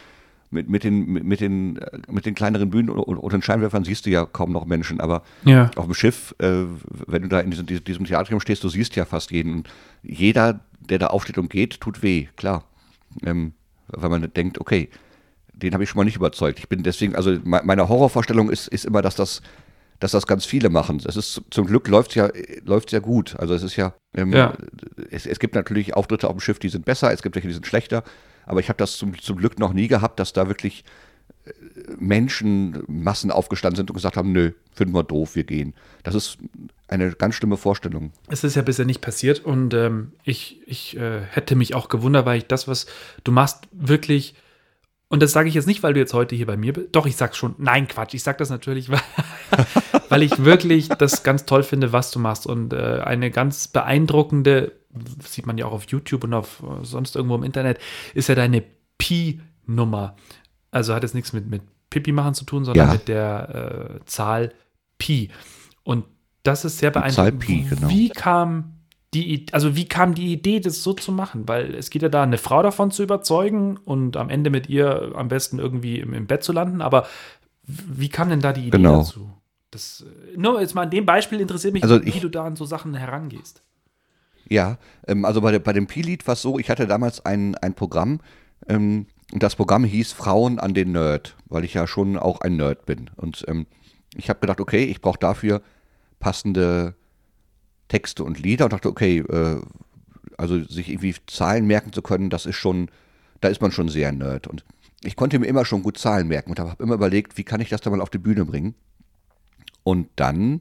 [0.49, 4.09] mit, mit, den, mit, den, mit den kleineren Bühnen und, und den Scheinwerfern siehst du
[4.09, 5.69] ja kaum noch Menschen, aber ja.
[5.75, 6.63] auf dem Schiff, äh,
[7.05, 9.53] wenn du da in diesem, diesem Theatrium stehst, du siehst ja fast jeden.
[9.53, 9.69] Und
[10.03, 12.63] jeder, der da aufsteht und geht, tut weh, klar.
[13.23, 13.53] Ähm,
[13.87, 14.89] weil man denkt, okay,
[15.53, 16.59] den habe ich schon mal nicht überzeugt.
[16.59, 19.41] Ich bin deswegen, also meine Horrorvorstellung ist, ist immer, dass das
[19.99, 21.01] dass das ganz viele machen.
[21.05, 22.29] Es ist zum Glück läuft ja
[22.63, 23.35] läuft ja gut.
[23.37, 24.53] Also es ist ja, ähm, ja.
[25.09, 27.53] Es, es, gibt natürlich Auftritte auf dem Schiff, die sind besser, es gibt welche, die
[27.53, 28.03] sind schlechter.
[28.45, 30.83] Aber ich habe das zum, zum Glück noch nie gehabt, dass da wirklich
[31.45, 31.51] äh,
[31.99, 35.73] Menschen Massen aufgestanden sind und gesagt haben, nö, finden wir doof, wir gehen.
[36.03, 36.37] Das ist
[36.87, 38.11] eine ganz schlimme Vorstellung.
[38.29, 42.25] Es ist ja bisher nicht passiert und ähm, ich, ich äh, hätte mich auch gewundert,
[42.25, 42.85] weil ich das, was
[43.23, 44.35] du machst, wirklich
[45.09, 46.89] und das sage ich jetzt nicht, weil du jetzt heute hier bei mir bist.
[46.91, 47.55] Doch, ich sag's schon.
[47.57, 48.13] Nein, Quatsch.
[48.13, 48.99] Ich sag das natürlich, weil,
[50.09, 52.47] weil ich wirklich das ganz toll finde, was du machst.
[52.47, 54.73] Und äh, eine ganz beeindruckende,
[55.23, 57.79] sieht man ja auch auf YouTube und auf äh, sonst irgendwo im Internet,
[58.13, 58.63] ist ja deine
[58.97, 60.15] Pi-Nummer.
[60.71, 62.93] Also hat jetzt nichts mit, mit Pipi machen zu tun, sondern ja.
[62.93, 64.53] mit der äh, Zahl
[64.97, 65.29] Pi.
[65.83, 66.05] Und
[66.43, 67.43] das ist sehr beeindruckend.
[67.43, 67.89] Zahl Pi, genau.
[67.89, 68.73] Wie kam
[69.13, 71.47] die, also wie kam die Idee, das so zu machen?
[71.47, 75.13] Weil es geht ja da, eine Frau davon zu überzeugen und am Ende mit ihr
[75.15, 76.81] am besten irgendwie im, im Bett zu landen.
[76.81, 77.07] Aber
[77.63, 78.99] wie kam denn da die Idee genau.
[78.99, 79.29] dazu?
[79.71, 82.55] Das, nur jetzt mal an dem Beispiel interessiert mich, also wie ich, du da an
[82.55, 83.63] so Sachen herangehst.
[84.49, 84.77] Ja,
[85.07, 88.21] ähm, also bei, bei dem Pi-Lied war es so, ich hatte damals ein, ein Programm
[88.67, 92.55] ähm, und das Programm hieß Frauen an den Nerd, weil ich ja schon auch ein
[92.55, 93.09] Nerd bin.
[93.17, 93.67] Und ähm,
[94.15, 95.61] ich habe gedacht, okay, ich brauche dafür
[96.19, 96.95] passende
[97.89, 99.61] Texte und Lieder und dachte, okay, äh,
[100.37, 102.89] also sich irgendwie Zahlen merken zu können, das ist schon,
[103.41, 104.47] da ist man schon sehr nerd.
[104.47, 104.63] Und
[105.03, 107.69] ich konnte mir immer schon gut Zahlen merken und habe immer überlegt, wie kann ich
[107.69, 108.75] das da mal auf die Bühne bringen.
[109.87, 110.59] Und dann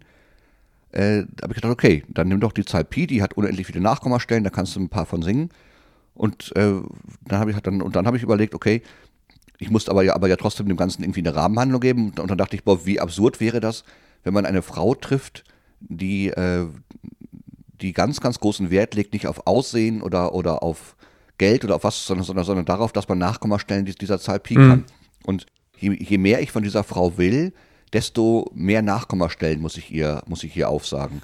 [0.92, 3.80] äh, habe ich gedacht, okay, dann nimm doch die Zahl Pi, die hat unendlich viele
[3.80, 5.50] Nachkommastellen, da kannst du ein paar von singen.
[6.14, 6.74] Und äh,
[7.24, 8.82] dann habe ich dann und dann habe ich überlegt, okay,
[9.58, 12.04] ich musste aber ja, aber ja trotzdem dem Ganzen irgendwie eine Rahmenhandlung geben.
[12.10, 13.82] Und, und dann dachte ich, boah, wie absurd wäre das,
[14.22, 15.42] wenn man eine Frau trifft,
[15.80, 16.68] die, äh,
[17.80, 20.94] die ganz, ganz großen Wert legt, nicht auf Aussehen oder, oder auf
[21.38, 24.68] Geld oder auf was, sondern, sondern, sondern darauf, dass man Nachkommastellen dieser Zahl Pi mhm.
[24.68, 24.84] kann.
[25.24, 27.52] Und je, je mehr ich von dieser Frau will,
[27.96, 31.22] desto mehr Nachkommastellen muss ich ihr, muss ich ihr aufsagen.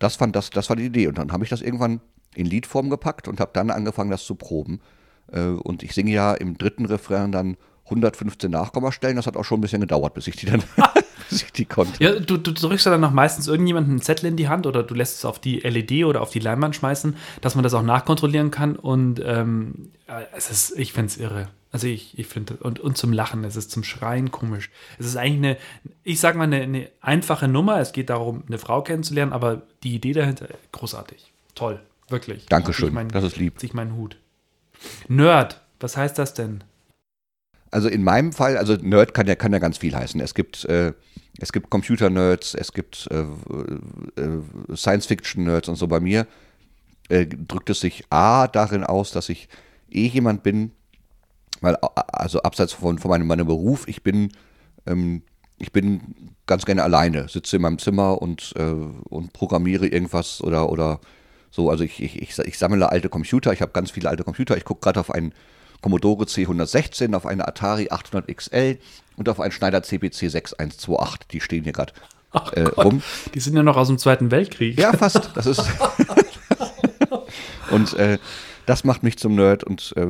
[0.00, 1.06] Das, fand, das, das war die Idee.
[1.06, 2.00] Und dann habe ich das irgendwann
[2.34, 4.80] in Liedform gepackt und habe dann angefangen, das zu proben.
[5.30, 9.14] Äh, und ich singe ja im dritten Refrain dann 115 Nachkommastellen.
[9.14, 10.64] Das hat auch schon ein bisschen gedauert, bis ich die dann
[11.30, 12.02] bis ich die konnte.
[12.02, 14.82] Ja, du, du drückst ja dann noch meistens irgendjemanden einen Zettel in die Hand oder
[14.82, 17.82] du lässt es auf die LED oder auf die Leinwand schmeißen, dass man das auch
[17.82, 18.74] nachkontrollieren kann.
[18.74, 19.92] Und ähm,
[20.36, 21.48] es ist, ich finde es irre.
[21.70, 24.70] Also ich, ich finde, und, und zum Lachen, es ist zum Schreien komisch.
[24.98, 25.56] Es ist eigentlich eine,
[26.02, 27.78] ich sag mal, eine, eine einfache Nummer.
[27.78, 31.32] Es geht darum, eine Frau kennenzulernen, aber die Idee dahinter, großartig.
[31.54, 32.46] Toll, wirklich.
[32.46, 33.60] Dankeschön, mein, das ist lieb.
[33.60, 34.16] Sich meinen Hut.
[35.08, 36.64] Nerd, was heißt das denn?
[37.70, 40.20] Also in meinem Fall, also Nerd kann ja, kann ja ganz viel heißen.
[40.20, 40.94] Es gibt, äh,
[41.38, 43.24] es gibt Computer-Nerds, es gibt äh,
[44.20, 45.86] äh, Science-Fiction-Nerds und so.
[45.86, 46.26] Bei mir
[47.10, 49.50] äh, drückt es sich A darin aus, dass ich
[49.90, 50.72] eh jemand bin,
[51.60, 51.76] weil,
[52.12, 54.32] also abseits von, von meinem, meinem Beruf, ich bin,
[54.86, 55.22] ähm,
[55.58, 60.70] ich bin ganz gerne alleine, sitze in meinem Zimmer und, äh, und programmiere irgendwas oder,
[60.70, 61.00] oder
[61.50, 61.70] so.
[61.70, 64.64] Also ich, ich, ich, ich sammle alte Computer, ich habe ganz viele alte Computer, ich
[64.64, 65.32] gucke gerade auf einen
[65.80, 68.78] Commodore C116, auf eine Atari 800 XL
[69.16, 71.28] und auf einen Schneider CPC 6128.
[71.28, 71.92] Die stehen hier gerade
[72.52, 73.02] äh, rum.
[73.34, 74.78] Die sind ja noch aus dem Zweiten Weltkrieg.
[74.78, 75.30] Ja, fast.
[75.34, 75.62] Das ist.
[77.70, 78.18] und äh,
[78.66, 80.06] das macht mich zum Nerd und, äh,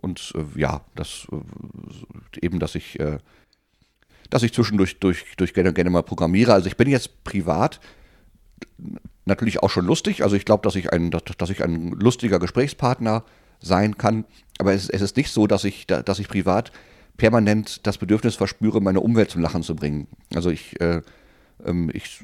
[0.00, 3.18] und äh, ja, das äh, eben, dass ich, äh,
[4.30, 6.54] dass ich zwischendurch durch, durch gerne, gerne mal programmiere.
[6.54, 7.80] Also ich bin jetzt privat
[9.26, 10.22] natürlich auch schon lustig.
[10.22, 13.24] Also ich glaube, dass ich ein, dass, dass ich ein lustiger Gesprächspartner
[13.60, 14.24] sein kann.
[14.58, 16.72] Aber es, es ist nicht so, dass ich, dass ich privat
[17.16, 20.06] permanent das Bedürfnis verspüre, meine Umwelt zum Lachen zu bringen.
[20.34, 21.02] Also ich, äh,
[21.64, 22.20] ähm, ich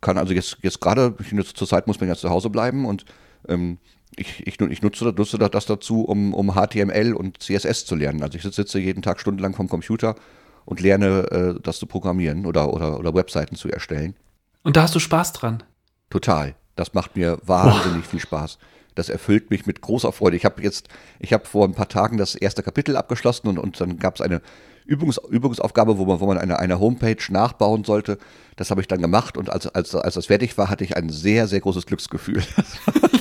[0.00, 1.14] kann also jetzt, jetzt gerade,
[1.54, 3.04] zur Zeit muss man ja zu Hause bleiben und
[3.46, 3.78] ähm,
[4.16, 8.22] ich, ich, ich, nutze, nutze das dazu, um, um HTML und CSS zu lernen.
[8.22, 10.16] Also ich sitze jeden Tag stundenlang vom Computer
[10.64, 14.14] und lerne, äh, das zu programmieren oder, oder, oder Webseiten zu erstellen.
[14.62, 15.62] Und da hast du Spaß dran?
[16.10, 16.54] Total.
[16.76, 18.10] Das macht mir wahnsinnig Boah.
[18.10, 18.58] viel Spaß.
[18.94, 20.36] Das erfüllt mich mit großer Freude.
[20.36, 20.88] Ich habe jetzt,
[21.20, 24.20] ich habe vor ein paar Tagen das erste Kapitel abgeschlossen und, und dann gab es
[24.20, 24.42] eine
[24.86, 28.18] Übungs, Übungsaufgabe, wo man, wo man eine, eine Homepage nachbauen sollte.
[28.56, 31.10] Das habe ich dann gemacht und als, als, als das fertig war, hatte ich ein
[31.10, 32.42] sehr, sehr großes Glücksgefühl.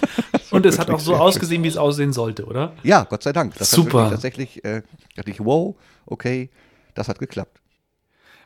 [0.51, 2.73] und es hat auch so ausgesehen, wie es aussehen sollte, oder?
[2.83, 3.55] Ja, Gott sei Dank.
[3.57, 4.09] Das Super.
[4.09, 4.81] tatsächlich, äh,
[5.15, 6.49] dachte ich, wow, okay,
[6.93, 7.59] das hat geklappt.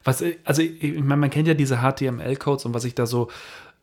[0.04, 3.30] Was, also, ich meine, man kennt ja diese HTML-Codes und was ich da so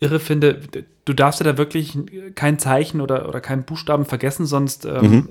[0.00, 0.60] irre finde,
[1.04, 1.98] du darfst ja da wirklich
[2.34, 5.28] kein Zeichen oder, oder keinen Buchstaben vergessen, sonst, ähm, mhm.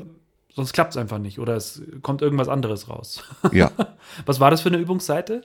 [0.53, 3.23] sonst klappt es einfach nicht oder es kommt irgendwas anderes raus.
[3.51, 3.71] Ja.
[4.25, 5.41] Was war das für eine Übungsseite?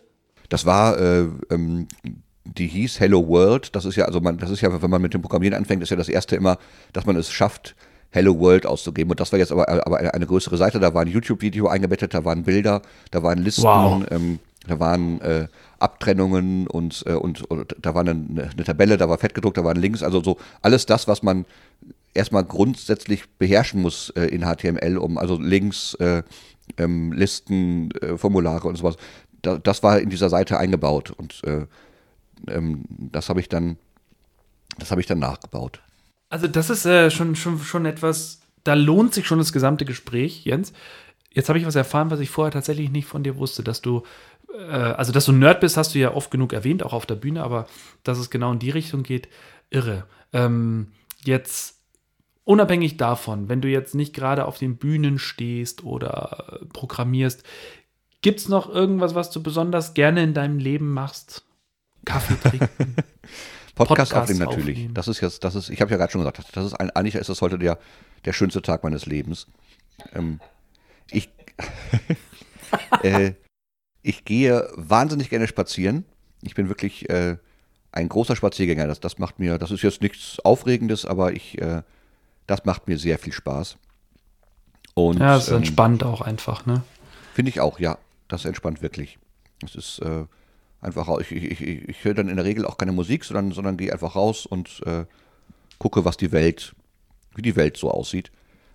[0.49, 1.89] Das war, äh, ähm,
[2.45, 3.75] die hieß Hello World.
[3.75, 5.91] Das ist ja, also man, das ist ja, wenn man mit dem Programmieren anfängt, ist
[5.91, 6.59] ja das erste immer,
[6.93, 7.75] dass man es schafft,
[8.11, 9.11] Hello World auszugeben.
[9.11, 10.79] Und das war jetzt aber, aber eine, größere Seite.
[10.79, 14.05] Da war ein YouTube-Video eingebettet, da waren Bilder, da waren Listen, wow.
[14.11, 19.09] ähm, da waren äh, Abtrennungen und, äh, und, und, da war eine, eine, Tabelle, da
[19.09, 21.47] war fett gedruckt, da waren Links, also so alles das, was man
[22.15, 26.23] erstmal grundsätzlich beherrschen muss äh, in HTML, um also Links, äh,
[26.77, 28.97] ähm, Listen, äh, Formulare und sowas.
[29.41, 31.67] Da, das war in dieser Seite eingebaut und äh,
[32.49, 33.77] ähm, das habe ich dann,
[34.79, 35.81] das habe ich dann nachgebaut.
[36.29, 40.45] Also das ist äh, schon, schon, schon etwas, da lohnt sich schon das gesamte Gespräch,
[40.45, 40.73] Jens.
[41.31, 44.03] Jetzt habe ich was erfahren, was ich vorher tatsächlich nicht von dir wusste, dass du
[44.53, 47.15] äh, also dass du Nerd bist, hast du ja oft genug erwähnt, auch auf der
[47.15, 47.67] Bühne, aber
[48.05, 49.29] dass es genau in die Richtung geht,
[49.71, 50.05] irre.
[50.33, 50.89] Ähm,
[51.25, 51.79] jetzt
[52.45, 57.45] unabhängig davon, wenn du jetzt nicht gerade auf den Bühnen stehst oder programmierst,
[58.21, 61.45] gibt es noch irgendwas, was du besonders gerne in deinem Leben machst?
[62.05, 62.97] Kaffee trinken?
[63.75, 64.77] Podcast, Podcast aufnehmen natürlich.
[64.77, 64.95] Aufnehmen.
[64.95, 67.15] Das ist jetzt, das ist, ich habe ja gerade schon gesagt, das ist ein, eigentlich
[67.15, 67.79] ist das heute der,
[68.25, 69.47] der schönste Tag meines Lebens.
[70.15, 70.41] Ähm,
[71.11, 71.31] ich,
[73.03, 73.33] äh,
[74.03, 76.05] ich gehe wahnsinnig gerne spazieren.
[76.43, 77.39] Ich bin wirklich äh,
[77.93, 78.87] ein großer Spaziergänger.
[78.87, 81.83] Das, das macht mir, das ist jetzt nichts Aufregendes, aber ich, äh,
[82.47, 83.79] das macht mir sehr viel Spaß.
[84.95, 86.83] Und, ja, es ähm, entspannt auch einfach, ne?
[87.33, 87.97] Finde ich auch, ja.
[88.29, 89.19] Das entspannt wirklich.
[89.65, 90.01] Es ist
[90.83, 93.77] einfach, ich, ich, ich, ich höre dann in der Regel auch keine Musik, sondern, sondern
[93.77, 95.05] gehe einfach raus und äh,
[95.79, 96.75] gucke, was die Welt,
[97.35, 98.31] wie die Welt so aussieht.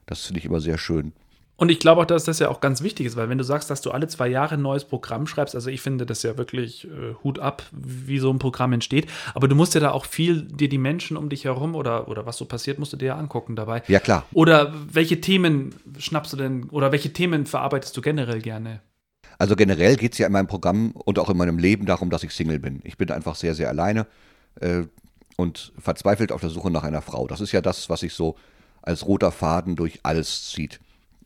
[0.05, 1.13] Das finde ich immer sehr schön.
[1.57, 3.71] Und ich glaube auch, dass das ja auch ganz wichtig ist, weil wenn du sagst,
[3.71, 6.85] dass du alle zwei Jahre ein neues Programm schreibst, also ich finde das ja wirklich
[6.85, 10.43] äh, Hut ab, wie so ein Programm entsteht, aber du musst ja da auch viel
[10.43, 13.17] dir die Menschen um dich herum oder, oder was so passiert, musst du dir ja
[13.17, 13.81] angucken dabei.
[13.87, 14.25] Ja, klar.
[14.33, 18.81] Oder welche Themen schnappst du denn oder welche Themen verarbeitest du generell gerne?
[19.37, 22.23] Also generell geht es ja in meinem Programm und auch in meinem Leben darum, dass
[22.23, 22.81] ich Single bin.
[22.83, 24.07] Ich bin einfach sehr, sehr alleine
[24.59, 24.83] äh,
[25.35, 27.27] und verzweifelt auf der Suche nach einer Frau.
[27.27, 28.35] Das ist ja das, was sich so
[28.81, 30.79] als roter Faden durch alles zieht.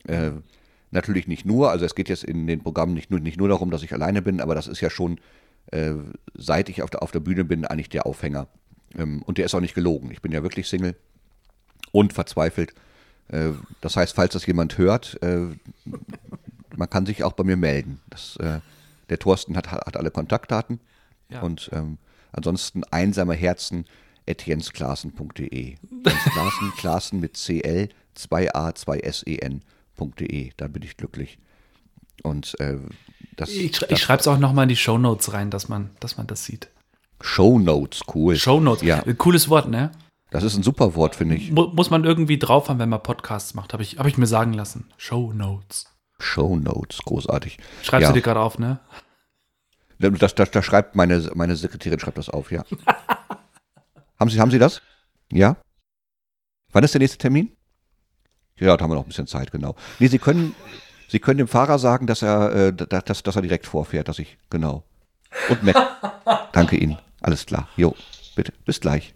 [0.06, 0.32] Äh,
[0.90, 3.70] natürlich nicht nur, also es geht jetzt in den Programmen nicht nur, nicht nur darum,
[3.70, 5.18] dass ich alleine bin, aber das ist ja schon,
[5.70, 5.92] äh,
[6.34, 8.46] seit ich auf der, auf der Bühne bin, eigentlich der Aufhänger.
[8.98, 10.10] Ähm, und der ist auch nicht gelogen.
[10.10, 10.96] Ich bin ja wirklich Single
[11.92, 12.74] und verzweifelt.
[13.28, 15.46] Äh, das heißt, falls das jemand hört, äh,
[16.76, 18.00] man kann sich auch bei mir melden.
[18.10, 18.60] Das, äh,
[19.08, 20.80] der Thorsten hat, hat alle Kontaktdaten.
[21.28, 21.40] Ja.
[21.40, 21.98] Und ähm,
[22.32, 23.86] ansonsten einsame Herzen
[24.26, 25.76] etiensklassen.de.
[26.04, 29.62] Klassen, Klassen mit CL, 2a, 2sen
[29.96, 31.38] www.ftf.de, dann bin ich glücklich.
[32.22, 32.78] Und äh,
[33.36, 33.50] das.
[33.50, 36.16] Ich, sch ich schreibe es auch nochmal in die Show Notes rein, dass man, dass
[36.16, 36.68] man das sieht.
[37.20, 38.36] Show Notes, cool.
[38.36, 39.02] Show Notes, ja.
[39.14, 39.92] Cooles Wort, ne?
[40.30, 41.52] Das ist ein super Wort, finde ich.
[41.52, 44.26] Mu muss man irgendwie drauf haben, wenn man Podcasts macht, habe ich, hab ich mir
[44.26, 44.88] sagen lassen.
[44.96, 45.91] Show Notes.
[46.22, 47.58] Show Notes, großartig.
[47.82, 48.08] Schreibst ja.
[48.08, 48.80] du dir gerade auf, ne?
[49.98, 52.64] Das, das, das schreibt meine, meine Sekretärin schreibt das auf, ja.
[54.18, 54.82] haben, Sie, haben Sie das?
[55.30, 55.56] Ja?
[56.72, 57.56] Wann ist der nächste Termin?
[58.58, 59.76] Ja, da haben wir noch ein bisschen Zeit, genau.
[59.98, 60.54] Nee, Sie können,
[61.08, 64.38] Sie können dem Fahrer sagen, dass er, äh, dass, dass er direkt vorfährt, dass ich,
[64.50, 64.84] genau.
[65.48, 65.76] Und Mac.
[66.52, 66.98] Danke Ihnen.
[67.20, 67.68] Alles klar.
[67.76, 67.94] Jo,
[68.34, 68.52] bitte.
[68.64, 69.14] Bis gleich.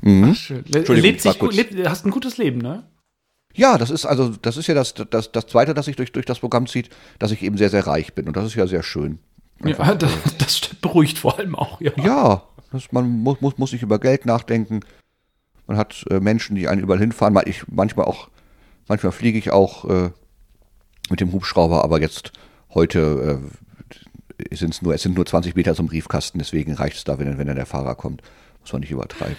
[0.00, 0.30] Mhm.
[0.32, 0.64] Ach, schön.
[0.66, 2.84] Lebt sich gut, lebt, hast ein gutes Leben, ne?
[3.56, 6.26] Ja, das ist also, das ist ja das, das, das Zweite, das sich durch, durch
[6.26, 8.28] das Programm zieht, dass ich eben sehr, sehr reich bin.
[8.28, 9.18] Und das ist ja sehr schön.
[9.62, 11.92] Einfach, ja, das, das beruhigt vor allem auch, ja.
[11.96, 14.80] Ja, das, man muss, muss, muss nicht über Geld nachdenken.
[15.66, 17.36] Man hat äh, Menschen, die einen überall hinfahren.
[17.46, 18.28] Ich, manchmal auch,
[18.86, 20.10] manchmal fliege ich auch äh,
[21.10, 22.32] mit dem Hubschrauber, aber jetzt
[22.74, 27.18] heute äh, sind's nur, es sind nur 20 Meter zum Briefkasten, deswegen reicht es da,
[27.18, 28.22] wenn, wenn dann der Fahrer kommt.
[28.66, 29.36] Muss man nicht übertreiben.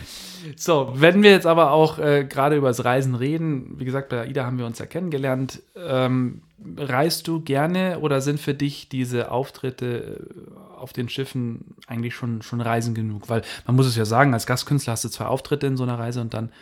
[0.55, 4.21] So, wenn wir jetzt aber auch äh, gerade über das Reisen reden, wie gesagt, bei
[4.21, 5.61] AIDA haben wir uns ja kennengelernt.
[5.75, 6.43] Ähm,
[6.77, 12.41] reist du gerne oder sind für dich diese Auftritte äh, auf den Schiffen eigentlich schon,
[12.41, 13.27] schon Reisen genug?
[13.27, 15.99] Weil man muss es ja sagen, als Gastkünstler hast du zwei Auftritte in so einer
[15.99, 16.53] Reise und dann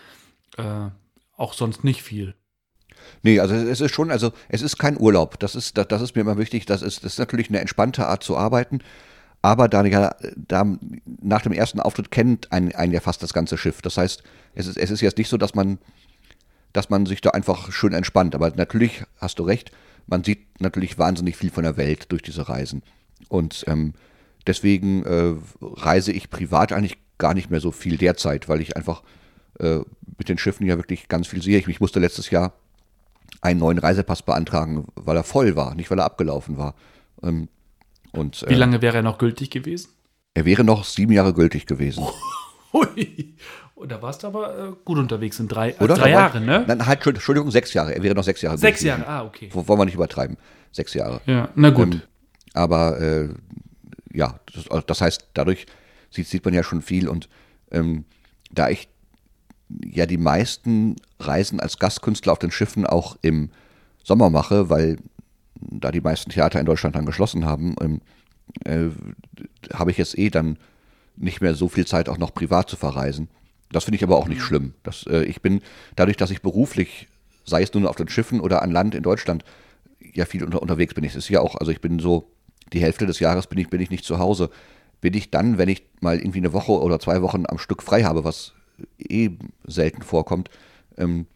[0.58, 0.90] äh,
[1.38, 2.34] auch sonst nicht viel.
[3.22, 5.38] Nee, also es ist schon, also es ist kein Urlaub.
[5.40, 6.66] Das ist, das, das ist mir immer wichtig.
[6.66, 8.80] Das ist, das ist natürlich eine entspannte Art zu arbeiten.
[9.46, 10.66] Aber da, ja, da
[11.22, 13.80] nach dem ersten Auftritt kennt einen, einen ja fast das ganze Schiff.
[13.84, 14.24] Das heißt,
[14.56, 15.78] es ist, es ist jetzt nicht so, dass man,
[16.74, 18.34] dass man sich da einfach schön entspannt.
[18.34, 19.72] Aber natürlich hast du recht,
[20.08, 22.82] man sieht natürlich wahnsinnig viel von der Welt durch diese Reisen.
[23.30, 23.94] Und ähm,
[24.48, 29.04] deswegen äh, reise ich privat eigentlich gar nicht mehr so viel derzeit, weil ich einfach
[29.60, 29.82] äh,
[30.18, 31.60] mit den Schiffen ja wirklich ganz viel sehe.
[31.60, 32.54] Ich, ich musste letztes Jahr
[33.42, 36.74] einen neuen Reisepass beantragen, weil er voll war, nicht weil er abgelaufen war.
[37.22, 37.48] Ähm,
[38.16, 39.90] und, Wie äh, lange wäre er noch gültig gewesen?
[40.34, 42.06] Er wäre noch sieben Jahre gültig gewesen.
[42.74, 43.36] Hui.
[43.76, 46.64] Und da warst du aber äh, gut unterwegs in drei, äh, drei Jahre, ne?
[46.68, 47.94] Nein, halt, Entschuldigung, sechs Jahre.
[47.94, 48.58] Er wäre noch sechs Jahre.
[48.58, 49.50] Sechs Jahre, ah, okay.
[49.52, 50.38] Wollen wir nicht übertreiben.
[50.72, 51.22] Sechs Jahre.
[51.26, 51.94] Ja, na gut.
[51.94, 52.02] Ähm,
[52.54, 53.30] aber äh,
[54.14, 55.66] ja, das, das, heißt, dadurch
[56.10, 57.08] sieht, sieht man ja schon viel.
[57.10, 57.30] Und
[57.72, 58.06] ähm,
[58.52, 58.88] da ich
[59.84, 63.50] ja die meisten Reisen als Gastkünstler auf den Schiffen auch im
[64.04, 64.98] Sommer mache, weil
[65.70, 68.02] da die meisten Theater in Deutschland dann geschlossen haben, ähm,
[68.64, 68.90] äh,
[69.74, 70.58] habe ich jetzt eh dann
[71.18, 73.30] nicht mehr so viel Zeit auch noch privat zu verreisen.
[73.72, 74.46] Das finde ich aber auch nicht mhm.
[74.46, 74.74] schlimm.
[74.84, 75.62] Das, äh, ich bin,
[75.96, 77.08] dadurch, dass ich beruflich,
[77.46, 79.44] sei es nun auf den Schiffen oder an Land in Deutschland,
[80.14, 81.04] ja viel unter, unterwegs bin.
[81.04, 82.32] Es ist ja auch, also ich bin so,
[82.74, 84.50] die Hälfte des Jahres bin ich, bin ich nicht zu Hause.
[85.02, 88.04] Bin ich dann, wenn ich mal irgendwie eine Woche oder zwei Wochen am Stück frei
[88.04, 88.54] habe, was
[88.98, 89.32] eh
[89.66, 90.50] selten vorkommt,
[90.98, 91.28] ähm,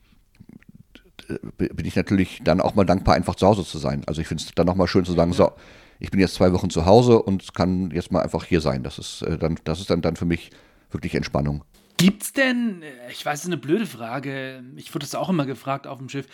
[1.58, 4.04] bin ich natürlich dann auch mal dankbar, einfach zu Hause zu sein.
[4.08, 5.52] Also ich finde es dann nochmal schön zu sagen, so,
[6.00, 8.84] ich bin jetzt zwei Wochen zu Hause und kann jetzt mal einfach hier sein.
[8.84, 10.50] Das ist, äh, dann, das ist dann, dann für mich
[10.92, 11.64] wirklich Entspannung.
[11.98, 15.46] Gibt's denn, äh, ich weiß, es ist eine blöde Frage, ich wurde das auch immer
[15.46, 16.28] gefragt auf dem Schiff,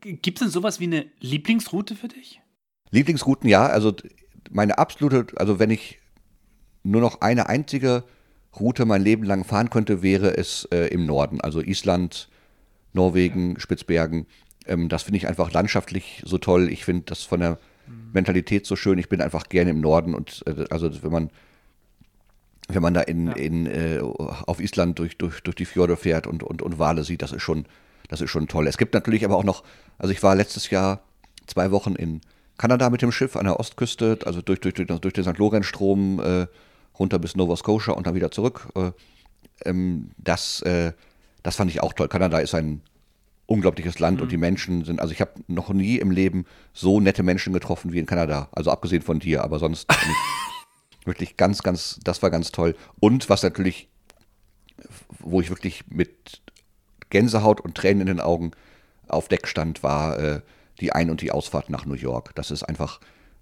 [0.00, 2.40] gibt es denn sowas wie eine Lieblingsroute für dich?
[2.90, 3.66] Lieblingsrouten, ja.
[3.66, 3.94] Also
[4.50, 5.98] meine absolute, also wenn ich
[6.82, 8.04] nur noch eine einzige
[8.58, 11.40] Route mein Leben lang fahren könnte, wäre es äh, im Norden.
[11.40, 12.28] Also Island,
[12.92, 14.26] Norwegen, Spitzbergen.
[14.66, 16.68] Ähm, das finde ich einfach landschaftlich so toll.
[16.70, 17.58] Ich finde das von der
[18.12, 18.98] Mentalität so schön.
[18.98, 21.30] Ich bin einfach gerne im Norden und äh, also wenn man
[22.68, 23.32] wenn man da in, ja.
[23.34, 27.22] in äh, auf Island durch, durch, durch die Fjorde fährt und, und, und Wale sieht,
[27.22, 27.66] das ist schon,
[28.08, 28.68] das ist schon toll.
[28.68, 29.64] Es gibt natürlich aber auch noch,
[29.98, 31.00] also ich war letztes Jahr
[31.46, 32.20] zwei Wochen in
[32.58, 35.38] Kanada mit dem Schiff an der Ostküste, also durch, durch, durch, durch den St.
[35.38, 36.46] Lorenz-Strom äh,
[36.98, 38.68] runter bis Nova Scotia und dann wieder zurück.
[38.76, 38.92] Äh,
[39.64, 40.92] ähm, das, äh,
[41.42, 42.08] das fand ich auch toll.
[42.08, 42.82] Kanada ist ein
[43.46, 44.22] unglaubliches Land mhm.
[44.22, 47.92] und die Menschen sind, also ich habe noch nie im Leben so nette Menschen getroffen
[47.92, 48.48] wie in Kanada.
[48.52, 49.88] Also abgesehen von dir, aber sonst
[51.04, 52.76] wirklich ganz, ganz, das war ganz toll.
[53.00, 53.88] Und was natürlich,
[55.18, 56.40] wo ich wirklich mit
[57.10, 58.52] Gänsehaut und Tränen in den Augen
[59.08, 60.40] auf Deck stand, war äh,
[60.78, 62.32] die Ein- und die Ausfahrt nach New York.
[62.36, 63.00] Das ist einfach,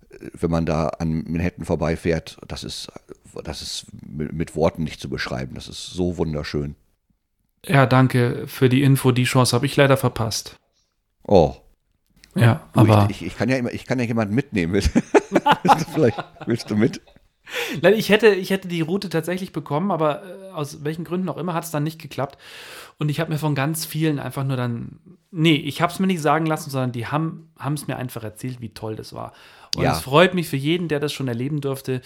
[0.09, 2.89] äh, wenn man da an Manhattan vorbeifährt, das ist,
[3.45, 5.55] das ist mit, mit Worten nicht zu beschreiben.
[5.55, 6.77] Das ist so wunderschön.
[7.67, 9.13] Ja, danke für die Info.
[9.13, 10.59] Die Chance habe ich leider verpasst.
[11.25, 11.57] Oh.
[12.35, 13.09] Ja, aber.
[13.11, 14.81] Ich, ich, kann ja immer, ich kann ja jemanden mitnehmen.
[15.95, 17.01] Vielleicht willst du mit?
[17.81, 21.39] Nein, ich hätte, ich hätte die Route tatsächlich bekommen, aber äh, aus welchen Gründen auch
[21.39, 22.39] immer hat es dann nicht geklappt.
[22.99, 25.01] Und ich habe mir von ganz vielen einfach nur dann.
[25.31, 28.61] Nee, ich habe es mir nicht sagen lassen, sondern die haben es mir einfach erzählt,
[28.61, 29.33] wie toll das war.
[29.77, 29.93] Und ja.
[29.93, 32.01] es freut mich für jeden, der das schon erleben durfte.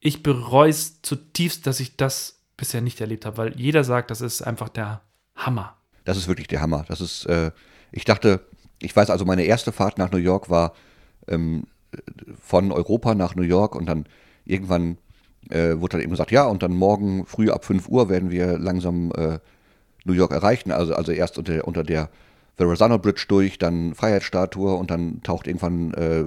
[0.00, 4.20] Ich bereue es zutiefst, dass ich das bisher nicht erlebt habe, weil jeder sagt, das
[4.20, 5.02] ist einfach der
[5.34, 5.76] Hammer.
[6.04, 6.84] Das ist wirklich der Hammer.
[6.88, 7.50] Das ist, äh,
[7.92, 8.46] ich dachte,
[8.78, 10.74] ich weiß also, meine erste Fahrt nach New York war
[11.28, 11.64] ähm,
[12.40, 14.06] von Europa nach New York und dann
[14.44, 14.98] irgendwann
[15.50, 18.58] äh, wurde dann eben gesagt, ja, und dann morgen früh ab 5 Uhr werden wir
[18.58, 19.38] langsam äh,
[20.04, 20.72] New York erreichen.
[20.72, 22.10] Also, also erst unter, unter der
[22.56, 26.24] Verrazano Bridge durch, dann Freiheitsstatue und dann taucht irgendwann äh,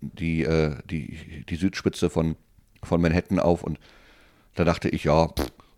[0.00, 2.36] die, äh, die, die Südspitze von,
[2.82, 3.78] von Manhattan auf und
[4.56, 5.28] da dachte ich, ja,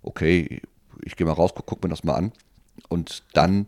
[0.03, 0.63] okay,
[1.05, 2.33] ich gehe mal raus, guck, guck, mir das mal an.
[2.89, 3.67] Und dann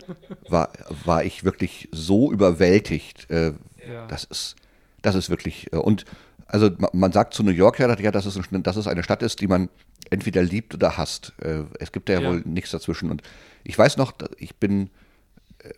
[0.49, 0.73] war,
[1.05, 3.29] war ich wirklich so überwältigt.
[3.31, 3.53] Äh,
[3.88, 4.07] ja.
[4.07, 4.57] Das ist,
[5.03, 5.73] das ist wirklich.
[5.73, 6.05] Äh, und
[6.46, 9.46] also man sagt zu New York ja, dass es, dass es eine Stadt ist, die
[9.46, 9.68] man
[10.11, 11.33] entweder liebt oder hasst.
[11.42, 13.11] Äh, es gibt ja, ja, wohl nichts dazwischen.
[13.11, 13.23] Und
[13.62, 14.90] ich weiß noch, ich bin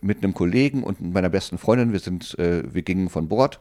[0.01, 3.59] mit einem Kollegen und meiner besten Freundin, wir sind, äh, wir gingen von Bord,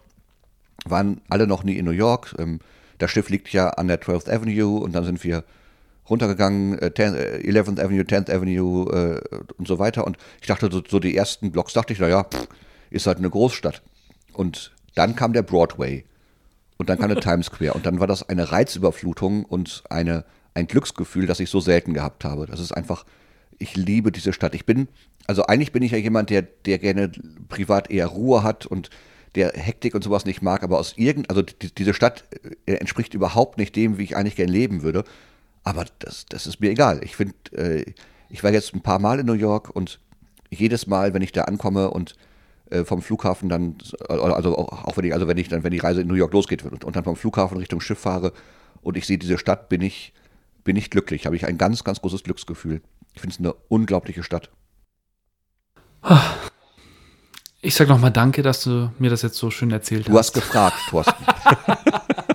[0.85, 2.35] waren alle noch nie in New York.
[2.39, 2.61] Ähm,
[2.99, 5.45] das Schiff liegt ja an der 12th Avenue und dann sind wir
[6.13, 10.07] runtergegangen, äh, 10, äh, 11th Avenue, 10th Avenue äh, und so weiter.
[10.07, 12.27] Und ich dachte, so, so die ersten Blocks dachte ich, naja,
[12.91, 13.83] ist halt eine Großstadt.
[14.33, 16.05] Und dann kam der Broadway
[16.77, 20.67] und dann kam der Times Square und dann war das eine Reizüberflutung und eine, ein
[20.67, 22.47] Glücksgefühl, das ich so selten gehabt habe.
[22.47, 23.05] Das ist einfach,
[23.59, 24.55] ich liebe diese Stadt.
[24.55, 24.89] Ich bin,
[25.27, 27.11] also eigentlich bin ich ja jemand, der, der gerne
[27.49, 28.91] privat eher Ruhe hat und
[29.35, 32.25] der Hektik und sowas nicht mag, aber aus irgend, also die, diese Stadt
[32.67, 35.05] äh, entspricht überhaupt nicht dem, wie ich eigentlich gerne leben würde.
[35.65, 37.01] Aber das, das ist mir egal.
[37.05, 37.85] Ich finde, äh,
[38.29, 40.01] ich war jetzt ein paar Mal in New York und
[40.51, 42.17] jedes Mal, wenn ich da ankomme und
[42.71, 43.77] äh, vom Flughafen dann,
[44.09, 46.33] also auch, auch wenn ich, also wenn ich dann, wenn die Reise in New York
[46.33, 48.33] losgeht und, und dann vom Flughafen Richtung Schiff fahre
[48.83, 50.13] und ich sehe diese Stadt, bin ich,
[50.65, 51.27] bin ich glücklich.
[51.27, 52.83] Habe ich ein ganz, ganz großes Glücksgefühl.
[53.15, 54.51] Ich finde es eine unglaubliche Stadt.
[57.61, 60.77] Ich sag nochmal danke, dass du mir das jetzt so schön erzählt Du hast gefragt,
[60.89, 61.25] Thorsten.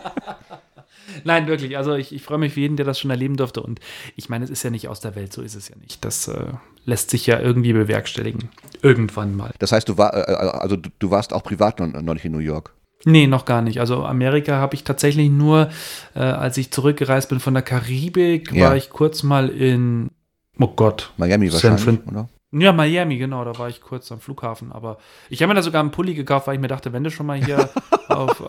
[1.28, 1.78] Nein, wirklich.
[1.78, 3.62] Also ich, ich freue mich für jeden, der das schon erleben durfte.
[3.62, 3.80] Und
[4.16, 6.04] ich meine, es ist ja nicht aus der Welt, so ist es ja nicht.
[6.06, 6.54] Das äh,
[6.86, 8.50] lässt sich ja irgendwie bewerkstelligen.
[8.82, 9.52] Irgendwann mal.
[9.60, 12.38] Das heißt, du, war, äh, also du, warst auch privat noch, noch nicht in New
[12.40, 12.74] York.
[13.04, 13.80] Nee, noch gar nicht.
[13.82, 15.70] Also Amerika habe ich tatsächlich nur,
[16.16, 18.70] äh, als ich zurückgereist bin von der Karibik, Ja.
[18.70, 20.10] war ich kurz mal in,
[20.60, 22.30] oh Gott, Miami San wahrscheinlich, Fran- oder?
[22.54, 24.72] Ja, Miami, genau, da war ich kurz am Flughafen.
[24.72, 24.98] Aber
[25.30, 27.26] ich habe mir da sogar einen Pulli gekauft, weil ich mir dachte, wenn du schon
[27.26, 27.70] mal hier
[28.08, 28.42] auf.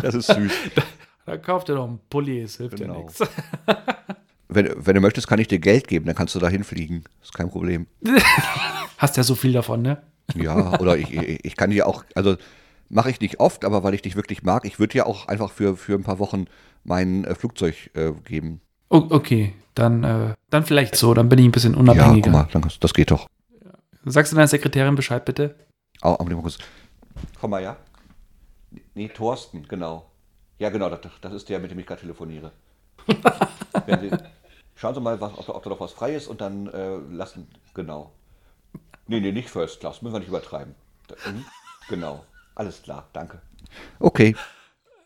[0.00, 0.52] Das ist süß.
[1.26, 3.02] da kauft ihr doch einen Pulli, es hilft ja Genau.
[3.02, 3.20] nichts.
[4.48, 7.02] Wenn, wenn du möchtest, kann ich dir Geld geben, dann kannst du da hinfliegen.
[7.20, 7.88] Ist kein Problem.
[8.96, 10.00] Hast ja so viel davon, ne?
[10.34, 12.36] Ja, oder ich, ich, ich kann dir auch, also
[12.88, 15.50] mache ich nicht oft, aber weil ich dich wirklich mag, ich würde dir auch einfach
[15.50, 16.46] für, für ein paar Wochen
[16.84, 18.60] mein äh, Flugzeug äh, geben.
[18.88, 22.30] O okay, dann, äh, dann vielleicht so, dann bin ich ein bisschen Ja, unabhängiger.
[22.52, 23.26] guck mal, das geht doch.
[24.04, 25.56] Sagst du deiner Sekretärin Bescheid, bitte?
[26.00, 26.58] Kurz.
[27.40, 27.76] Komm mal, ja?
[28.94, 30.06] Nee, Thorsten, genau.
[30.58, 32.52] Ja, genau, das, das ist der, mit dem ich gerade telefoniere.
[33.86, 34.10] Wenn Sie,
[34.74, 36.96] schauen Sie mal, was, ob, da- ob da noch was frei ist und dann äh,
[37.10, 38.12] lassen, genau.
[39.06, 40.74] Nee, nee, nicht First Class, müssen wir nicht übertreiben.
[41.08, 41.44] Da, mhm,
[41.88, 43.40] genau, alles klar, danke.
[44.00, 44.34] Okay,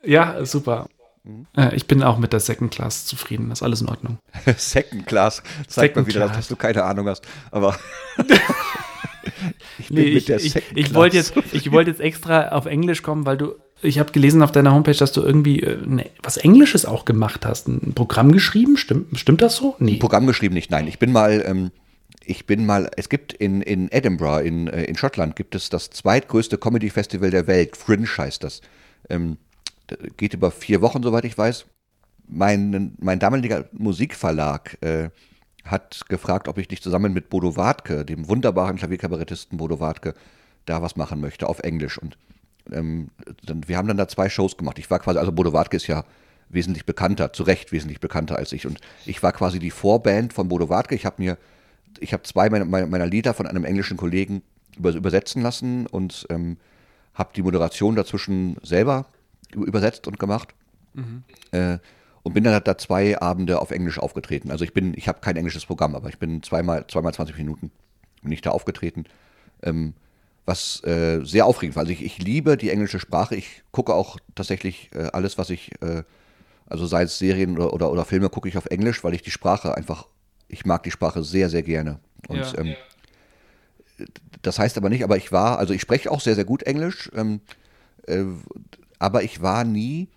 [0.02, 0.86] Ja, super.
[1.24, 1.46] Mhm.
[1.56, 4.18] Äh, ich bin auch mit der Second Class zufrieden, ist alles in Ordnung.
[4.56, 6.36] Second Class zeigt Second mal wieder, Class.
[6.36, 7.26] dass du keine Ahnung hast.
[7.50, 7.76] Aber
[9.78, 12.00] ich bin Nee, mit ich, der ich, Second ich Class wollte jetzt, ich wollte jetzt
[12.00, 15.60] extra auf Englisch kommen, weil du, ich habe gelesen auf deiner Homepage, dass du irgendwie
[15.60, 17.68] äh, ne, was Englisches auch gemacht hast.
[17.68, 19.76] Ein Programm geschrieben, stimmt, stimmt das so?
[19.78, 19.96] Nee.
[19.96, 20.86] Programm geschrieben nicht, nein.
[20.86, 21.70] Ich bin mal, ähm,
[22.24, 25.90] ich bin mal, es gibt in, in Edinburgh, in, äh, in Schottland, gibt es das
[25.90, 27.76] zweitgrößte Comedy-Festival der Welt.
[27.76, 28.60] Fringe heißt das.
[29.08, 29.38] Ähm,
[30.16, 31.66] geht über vier Wochen, soweit ich weiß.
[32.28, 35.10] Mein, mein damaliger Musikverlag äh,
[35.64, 40.14] hat gefragt, ob ich nicht zusammen mit Bodo Wartke, dem wunderbaren Klavierkabarettisten Bodo Wartke,
[40.66, 41.98] da was machen möchte auf Englisch.
[41.98, 42.16] Und
[42.70, 43.08] ähm,
[43.44, 44.78] dann, wir haben dann da zwei Shows gemacht.
[44.78, 46.04] Ich war quasi, also Bodo Wartke ist ja
[46.48, 48.66] wesentlich bekannter, zu Recht wesentlich bekannter als ich.
[48.66, 50.94] Und ich war quasi die Vorband von Bodo Wartke.
[50.94, 51.38] Ich habe mir,
[51.98, 54.42] ich habe zwei meiner, meiner Lieder von einem englischen Kollegen
[54.76, 56.56] über, übersetzen lassen und ähm,
[57.14, 59.06] habe die Moderation dazwischen selber
[59.54, 60.54] übersetzt und gemacht.
[61.52, 61.78] Äh,
[62.22, 64.50] und bin dann da zwei Abende auf Englisch aufgetreten.
[64.50, 67.70] Also ich bin, ich habe kein englisches Programm, aber ich bin zweimal, zweimal 20 Minuten
[68.22, 69.04] bin ich da aufgetreten.
[69.62, 69.94] Ähm,
[70.46, 71.82] was äh, sehr aufregend war.
[71.82, 73.36] Also ich, ich liebe die englische Sprache.
[73.36, 76.02] Ich gucke auch tatsächlich äh, alles, was ich, äh,
[76.66, 79.30] also sei es Serien oder, oder, oder Filme, gucke ich auf Englisch, weil ich die
[79.30, 80.06] Sprache einfach,
[80.48, 82.00] ich mag die Sprache sehr, sehr gerne.
[82.28, 82.58] Und Ja.
[82.58, 82.76] ähm,
[84.42, 87.10] das heißt aber nicht, aber ich war, also ich spreche auch sehr, sehr gut Englisch,
[87.14, 87.40] ähm,
[88.06, 88.24] äh,
[88.98, 90.08] aber ich war nie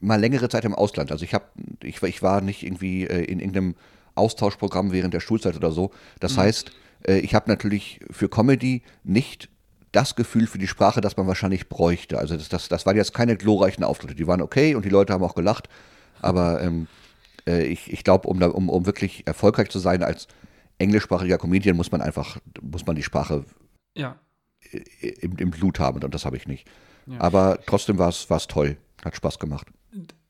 [0.00, 1.12] mal längere Zeit im Ausland.
[1.12, 1.44] Also ich habe,
[1.82, 3.76] ich, war- ich war nicht irgendwie äh, in irgendeinem
[4.14, 5.92] Austauschprogramm während der Schulzeit oder so.
[6.18, 6.72] Das heißt,
[7.06, 9.48] äh, ich habe natürlich für Comedy nicht
[9.92, 12.18] das Gefühl für die Sprache, das man wahrscheinlich bräuchte.
[12.18, 14.14] Also das, das, das waren jetzt keine glorreichen Auftritte.
[14.14, 15.68] Die waren okay und die Leute haben auch gelacht.
[16.20, 16.86] Aber ähm,
[17.46, 20.28] äh, ich, ich glaube, um, um, um wirklich erfolgreich zu sein als
[20.78, 23.44] englischsprachiger Comedian, muss man einfach, muss man die Sprache
[23.96, 24.16] Ja.
[25.00, 26.68] im, im Blut haben und das habe ich nicht.
[27.06, 27.20] Ja.
[27.20, 28.76] Aber trotzdem war es toll.
[29.04, 29.66] Hat Spaß gemacht.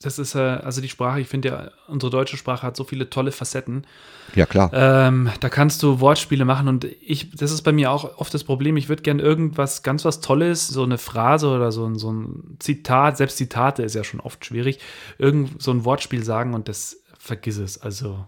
[0.03, 3.11] Das ist, äh, also die Sprache, ich finde ja, unsere deutsche Sprache hat so viele
[3.11, 3.87] tolle Facetten.
[4.35, 4.71] Ja, klar.
[4.73, 8.45] Ähm, da kannst du Wortspiele machen und ich, das ist bei mir auch oft das
[8.45, 8.79] Problem.
[8.79, 12.57] Ich würde gerne irgendwas ganz was Tolles, so eine Phrase oder so ein, so ein
[12.59, 14.79] Zitat, selbst Zitate ist ja schon oft schwierig,
[15.19, 17.77] irgend so ein Wortspiel sagen und das vergiss es.
[17.83, 18.25] Also,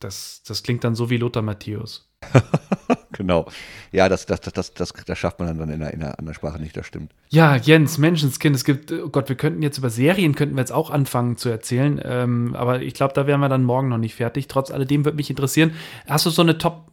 [0.00, 2.10] das, das klingt dann so wie Lothar Matthäus.
[3.16, 3.46] Genau.
[3.92, 6.34] Ja, das, das, das, das, das, das schafft man dann in einer, in einer anderen
[6.34, 7.12] Sprache nicht, das stimmt.
[7.28, 10.72] Ja, Jens, Menschenskind, es gibt, oh Gott, wir könnten jetzt über Serien, könnten wir jetzt
[10.72, 14.14] auch anfangen zu erzählen, ähm, aber ich glaube, da wären wir dann morgen noch nicht
[14.14, 14.48] fertig.
[14.48, 15.74] Trotz alledem würde mich interessieren,
[16.08, 16.90] hast du so eine Top,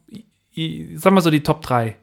[0.94, 1.96] sag mal so die Top 3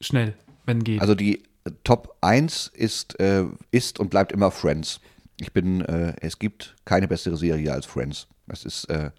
[0.00, 1.00] schnell, wenn geht.
[1.00, 1.42] Also die
[1.84, 5.00] Top 1 ist, äh, ist und bleibt immer Friends.
[5.40, 8.28] Ich bin, äh, es gibt keine bessere Serie als Friends.
[8.46, 9.10] Das ist, äh,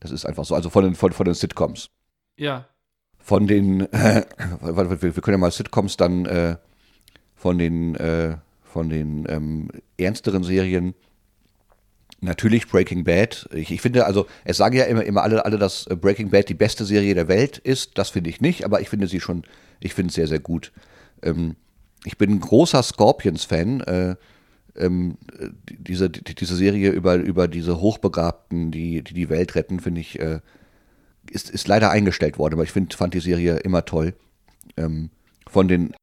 [0.00, 0.54] das ist einfach so.
[0.54, 1.90] Also von den, von, von den Sitcoms.
[2.36, 2.66] ja.
[3.24, 4.22] Von den, äh,
[4.60, 6.56] wir, können ja mal Sitcoms dann äh,
[7.34, 10.92] von den, äh, von den ähm, ernsteren Serien.
[12.20, 13.48] Natürlich Breaking Bad.
[13.54, 16.50] Ich, ich finde, also, es sagen ja immer, immer alle, alle, dass äh, Breaking Bad
[16.50, 17.96] die beste Serie der Welt ist.
[17.96, 19.44] Das finde ich nicht, aber ich finde sie schon,
[19.80, 20.70] ich finde es sehr, sehr gut.
[21.22, 21.56] Ähm,
[22.04, 23.80] ich bin ein großer Scorpions-Fan.
[23.80, 24.16] Äh,
[24.76, 25.16] ähm,
[25.70, 30.02] die- diese, die, diese Serie über, über diese Hochbegabten, die, die die Welt retten, finde
[30.02, 30.40] ich, äh,
[31.34, 34.14] ist, ist leider eingestellt worden, aber ich find, fand die Serie immer toll.
[34.76, 35.10] Ähm,
[35.48, 35.94] von den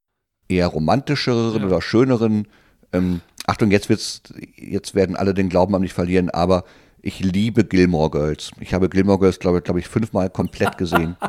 [0.48, 1.66] eher romantischeren Ja.
[1.68, 2.48] oder schöneren,
[2.94, 4.22] ähm, Achtung, jetzt wird's,
[4.56, 6.64] jetzt werden alle den Glauben an mich verlieren, aber
[7.02, 8.52] ich liebe Gilmore Girls.
[8.60, 11.16] Ich habe Gilmore Girls, glaube glaub ich, fünfmal komplett gesehen.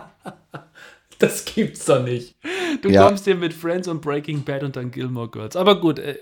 [1.19, 2.35] Das gibt's doch nicht.
[2.83, 3.07] Du Ja.
[3.07, 5.55] kommst hier mit Friends und Breaking Bad und dann Gilmore Girls.
[5.55, 6.17] Aber gut, äh,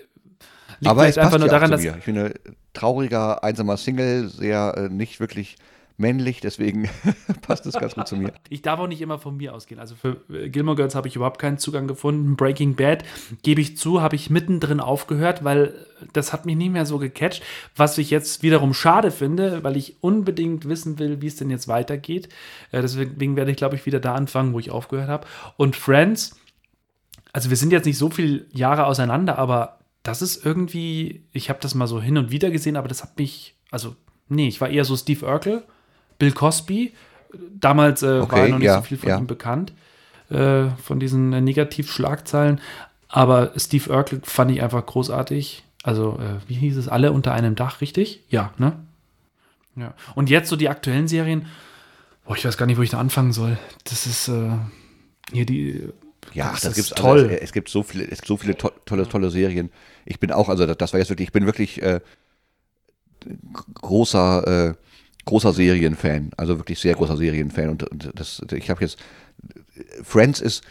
[0.79, 1.83] liegt aber es einfach nur daran, dass.
[1.83, 2.33] Ich bin ein
[2.73, 5.55] trauriger, einsamer Single, sehr äh, nicht wirklich
[6.01, 6.89] männlich, deswegen
[7.41, 8.33] passt es ganz gut zu mir.
[8.49, 9.79] ich darf auch nicht immer von mir ausgehen.
[9.79, 10.17] Also für
[10.49, 12.35] Gilmore Girls habe ich überhaupt keinen Zugang gefunden.
[12.35, 13.05] Breaking Bad,
[13.43, 15.73] gebe ich zu, habe ich mittendrin aufgehört, weil
[16.11, 17.43] das hat mich nicht mehr so gecatcht.
[17.75, 21.69] Was ich jetzt wiederum schade finde, weil ich unbedingt wissen will, wie es denn jetzt
[21.69, 22.27] weitergeht.
[22.71, 25.27] Äh, deswegen werde ich, glaube ich, wieder da anfangen, wo ich aufgehört habe.
[25.55, 26.39] Und Friends,
[27.31, 31.59] also wir sind jetzt nicht so viele Jahre auseinander, aber das ist irgendwie, ich habe
[31.61, 33.95] das mal so hin und wieder gesehen, aber das hat mich, also
[34.29, 35.63] nee, ich war eher so Steve Urkel,
[36.21, 36.93] Bill Cosby.
[37.59, 39.17] Damals äh, war Okay, noch nicht ja, so viel von ja.
[39.17, 39.73] ihm bekannt,
[40.29, 42.61] äh, von diesen äh, Negativschlagzeilen.
[43.07, 45.63] Aber Steve Urkel fand ich einfach großartig.
[45.81, 46.87] Also, äh, wie hieß es?
[46.87, 48.21] Alle unter einem Dach, richtig?
[48.29, 48.73] Ja, ne?
[49.75, 49.95] Ja.
[50.13, 51.47] Und jetzt so die aktuellen Serien.
[52.23, 53.57] Boah, ich weiß gar nicht, wo ich da anfangen soll.
[53.85, 54.51] Das ist äh,
[55.33, 55.89] hier die.
[56.33, 57.21] Ja, Das das, gibt's toll.
[57.21, 59.71] Also, es, es gibt so viele, es gibt so viele to tolle, tolle Serien.
[60.05, 61.99] Ich bin auch, also das, das war jetzt wirklich, ich bin wirklich äh,
[63.73, 64.73] großer, äh,
[65.25, 66.31] großer Serienfan.
[66.37, 67.69] Also wirklich sehr großer Serienfan.
[67.69, 68.97] Und, und das, ich habe jetzt
[70.03, 70.63] Friends ist,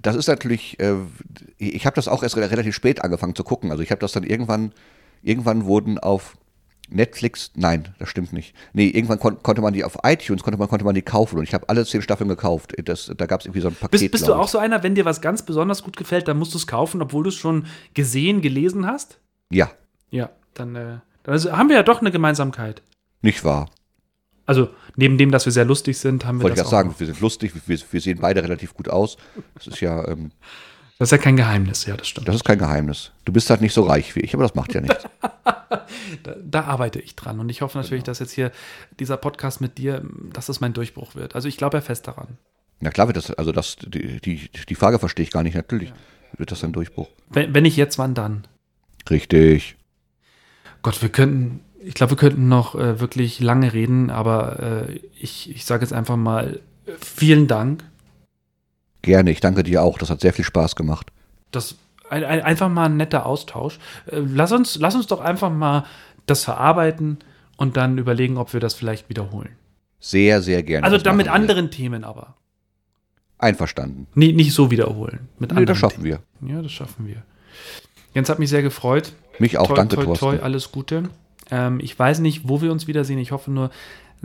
[0.00, 0.94] das ist natürlich, äh,
[1.58, 3.70] ich habe das auch erst relativ spät angefangen zu gucken.
[3.70, 4.72] Also ich habe das dann irgendwann,
[5.22, 6.36] irgendwann wurden auf
[6.88, 8.54] Netflix, nein, das stimmt nicht.
[8.72, 11.44] Nee, irgendwann kon konnte man die auf iTunes, konnte man, konnte man die kaufen und
[11.44, 12.74] ich habe alle zehn Staffeln gekauft.
[12.84, 13.90] Das, da gab es irgendwie so ein Paket.
[13.92, 16.54] Bist, bist du auch so einer, wenn dir was ganz besonders gut gefällt, dann musst
[16.54, 19.18] du es kaufen, obwohl du es schon gesehen, gelesen hast?
[19.50, 19.70] Ja,
[20.10, 22.82] Ja, dann, äh, dann also haben wir ja doch eine Gemeinsamkeit.
[23.22, 23.70] Nicht wahr.
[24.44, 27.00] Also, neben dem, dass wir sehr lustig sind, haben wir Wollte ich gerade sagen, auch.
[27.00, 29.16] wir sind lustig, wir, wir sehen beide relativ gut aus.
[29.54, 30.32] Das ist ja, ähm,
[30.98, 32.28] Das ist ja kein Geheimnis, ja, das stimmt.
[32.28, 33.12] das ist kein Geheimnis.
[33.24, 35.04] Du bist halt nicht so reich wie ich, aber das macht ja nichts.
[36.22, 38.52] Da, da arbeite ich dran und ich hoffe natürlich, dass jetzt hier
[39.00, 40.02] dieser Podcast mit dir,
[40.32, 41.34] dass das mein Durchbruch wird.
[41.34, 42.36] Also ich glaube ja fest daran.
[42.80, 45.54] Na klar wird das, also das, die, die, die Frage verstehe ich gar nicht.
[45.54, 45.92] Natürlich
[46.36, 47.08] wird das ein Durchbruch.
[47.30, 48.46] Wenn, wenn nicht jetzt, wann dann?
[49.08, 49.76] Richtig.
[50.82, 55.50] Gott, wir könnten, ich glaube, wir könnten noch äh, wirklich lange reden, aber äh, ich,
[55.50, 56.60] ich sage jetzt einfach mal
[57.00, 57.84] vielen Dank.
[59.02, 59.98] Gerne, ich danke dir auch.
[59.98, 61.08] Das hat sehr viel Spaß gemacht.
[61.50, 61.76] Das
[62.08, 63.78] ein, ein, einfach mal ein netter Austausch.
[64.06, 65.84] Äh, lass, uns, lass uns doch einfach mal
[66.26, 67.18] das verarbeiten
[67.56, 69.50] und dann überlegen, ob wir das vielleicht wiederholen.
[69.98, 70.84] Sehr, sehr gerne.
[70.84, 71.32] Also Das dann mit wir.
[71.32, 72.36] anderen Themen aber.
[73.38, 74.06] Einverstanden.
[74.14, 75.28] Nee, nicht so wiederholen.
[75.38, 76.18] Mit Nee, anderen das schaffen Themen.
[76.42, 76.54] wir.
[76.54, 77.22] Ja, das schaffen wir.
[78.14, 79.12] Jens hat mich sehr gefreut.
[79.38, 79.66] Mich auch.
[79.66, 80.24] toi, danke, toi, Thorsten.
[80.26, 81.04] toi, alles Gute.
[81.52, 83.18] Ähm, ich weiß nicht, wo wir uns wiedersehen.
[83.20, 83.70] Ich hoffe nur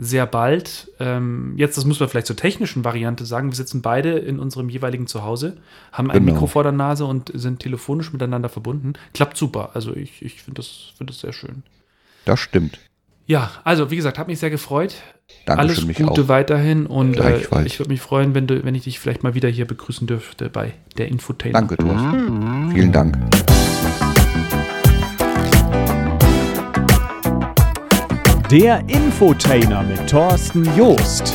[0.00, 0.90] sehr bald.
[1.00, 3.48] Ähm, jetzt, das muss man vielleicht zur technischen Variante sagen.
[3.50, 5.56] Wir sitzen beide in unserem jeweiligen Zuhause,
[5.92, 6.32] haben ein Genau.
[6.34, 8.92] Mikro vor der Nase und sind telefonisch miteinander verbunden.
[9.12, 9.70] Klappt super.
[9.74, 11.62] Also ich, ich finde das, find das sehr schön.
[12.24, 12.78] Das stimmt.
[13.26, 14.94] Ja, also wie gesagt, hat mich sehr gefreut.
[15.44, 16.28] Dankeschön, Alles mich Gute auch.
[16.28, 19.48] weiterhin und äh, ich würde mich freuen, wenn, du, wenn ich dich vielleicht mal wieder
[19.50, 21.58] hier begrüßen dürfte bei der Infotainer.
[21.58, 22.70] Danke, Thorsten.
[22.72, 23.18] Vielen Dank.
[28.50, 31.34] Der Infotainer mit Thorsten Joost.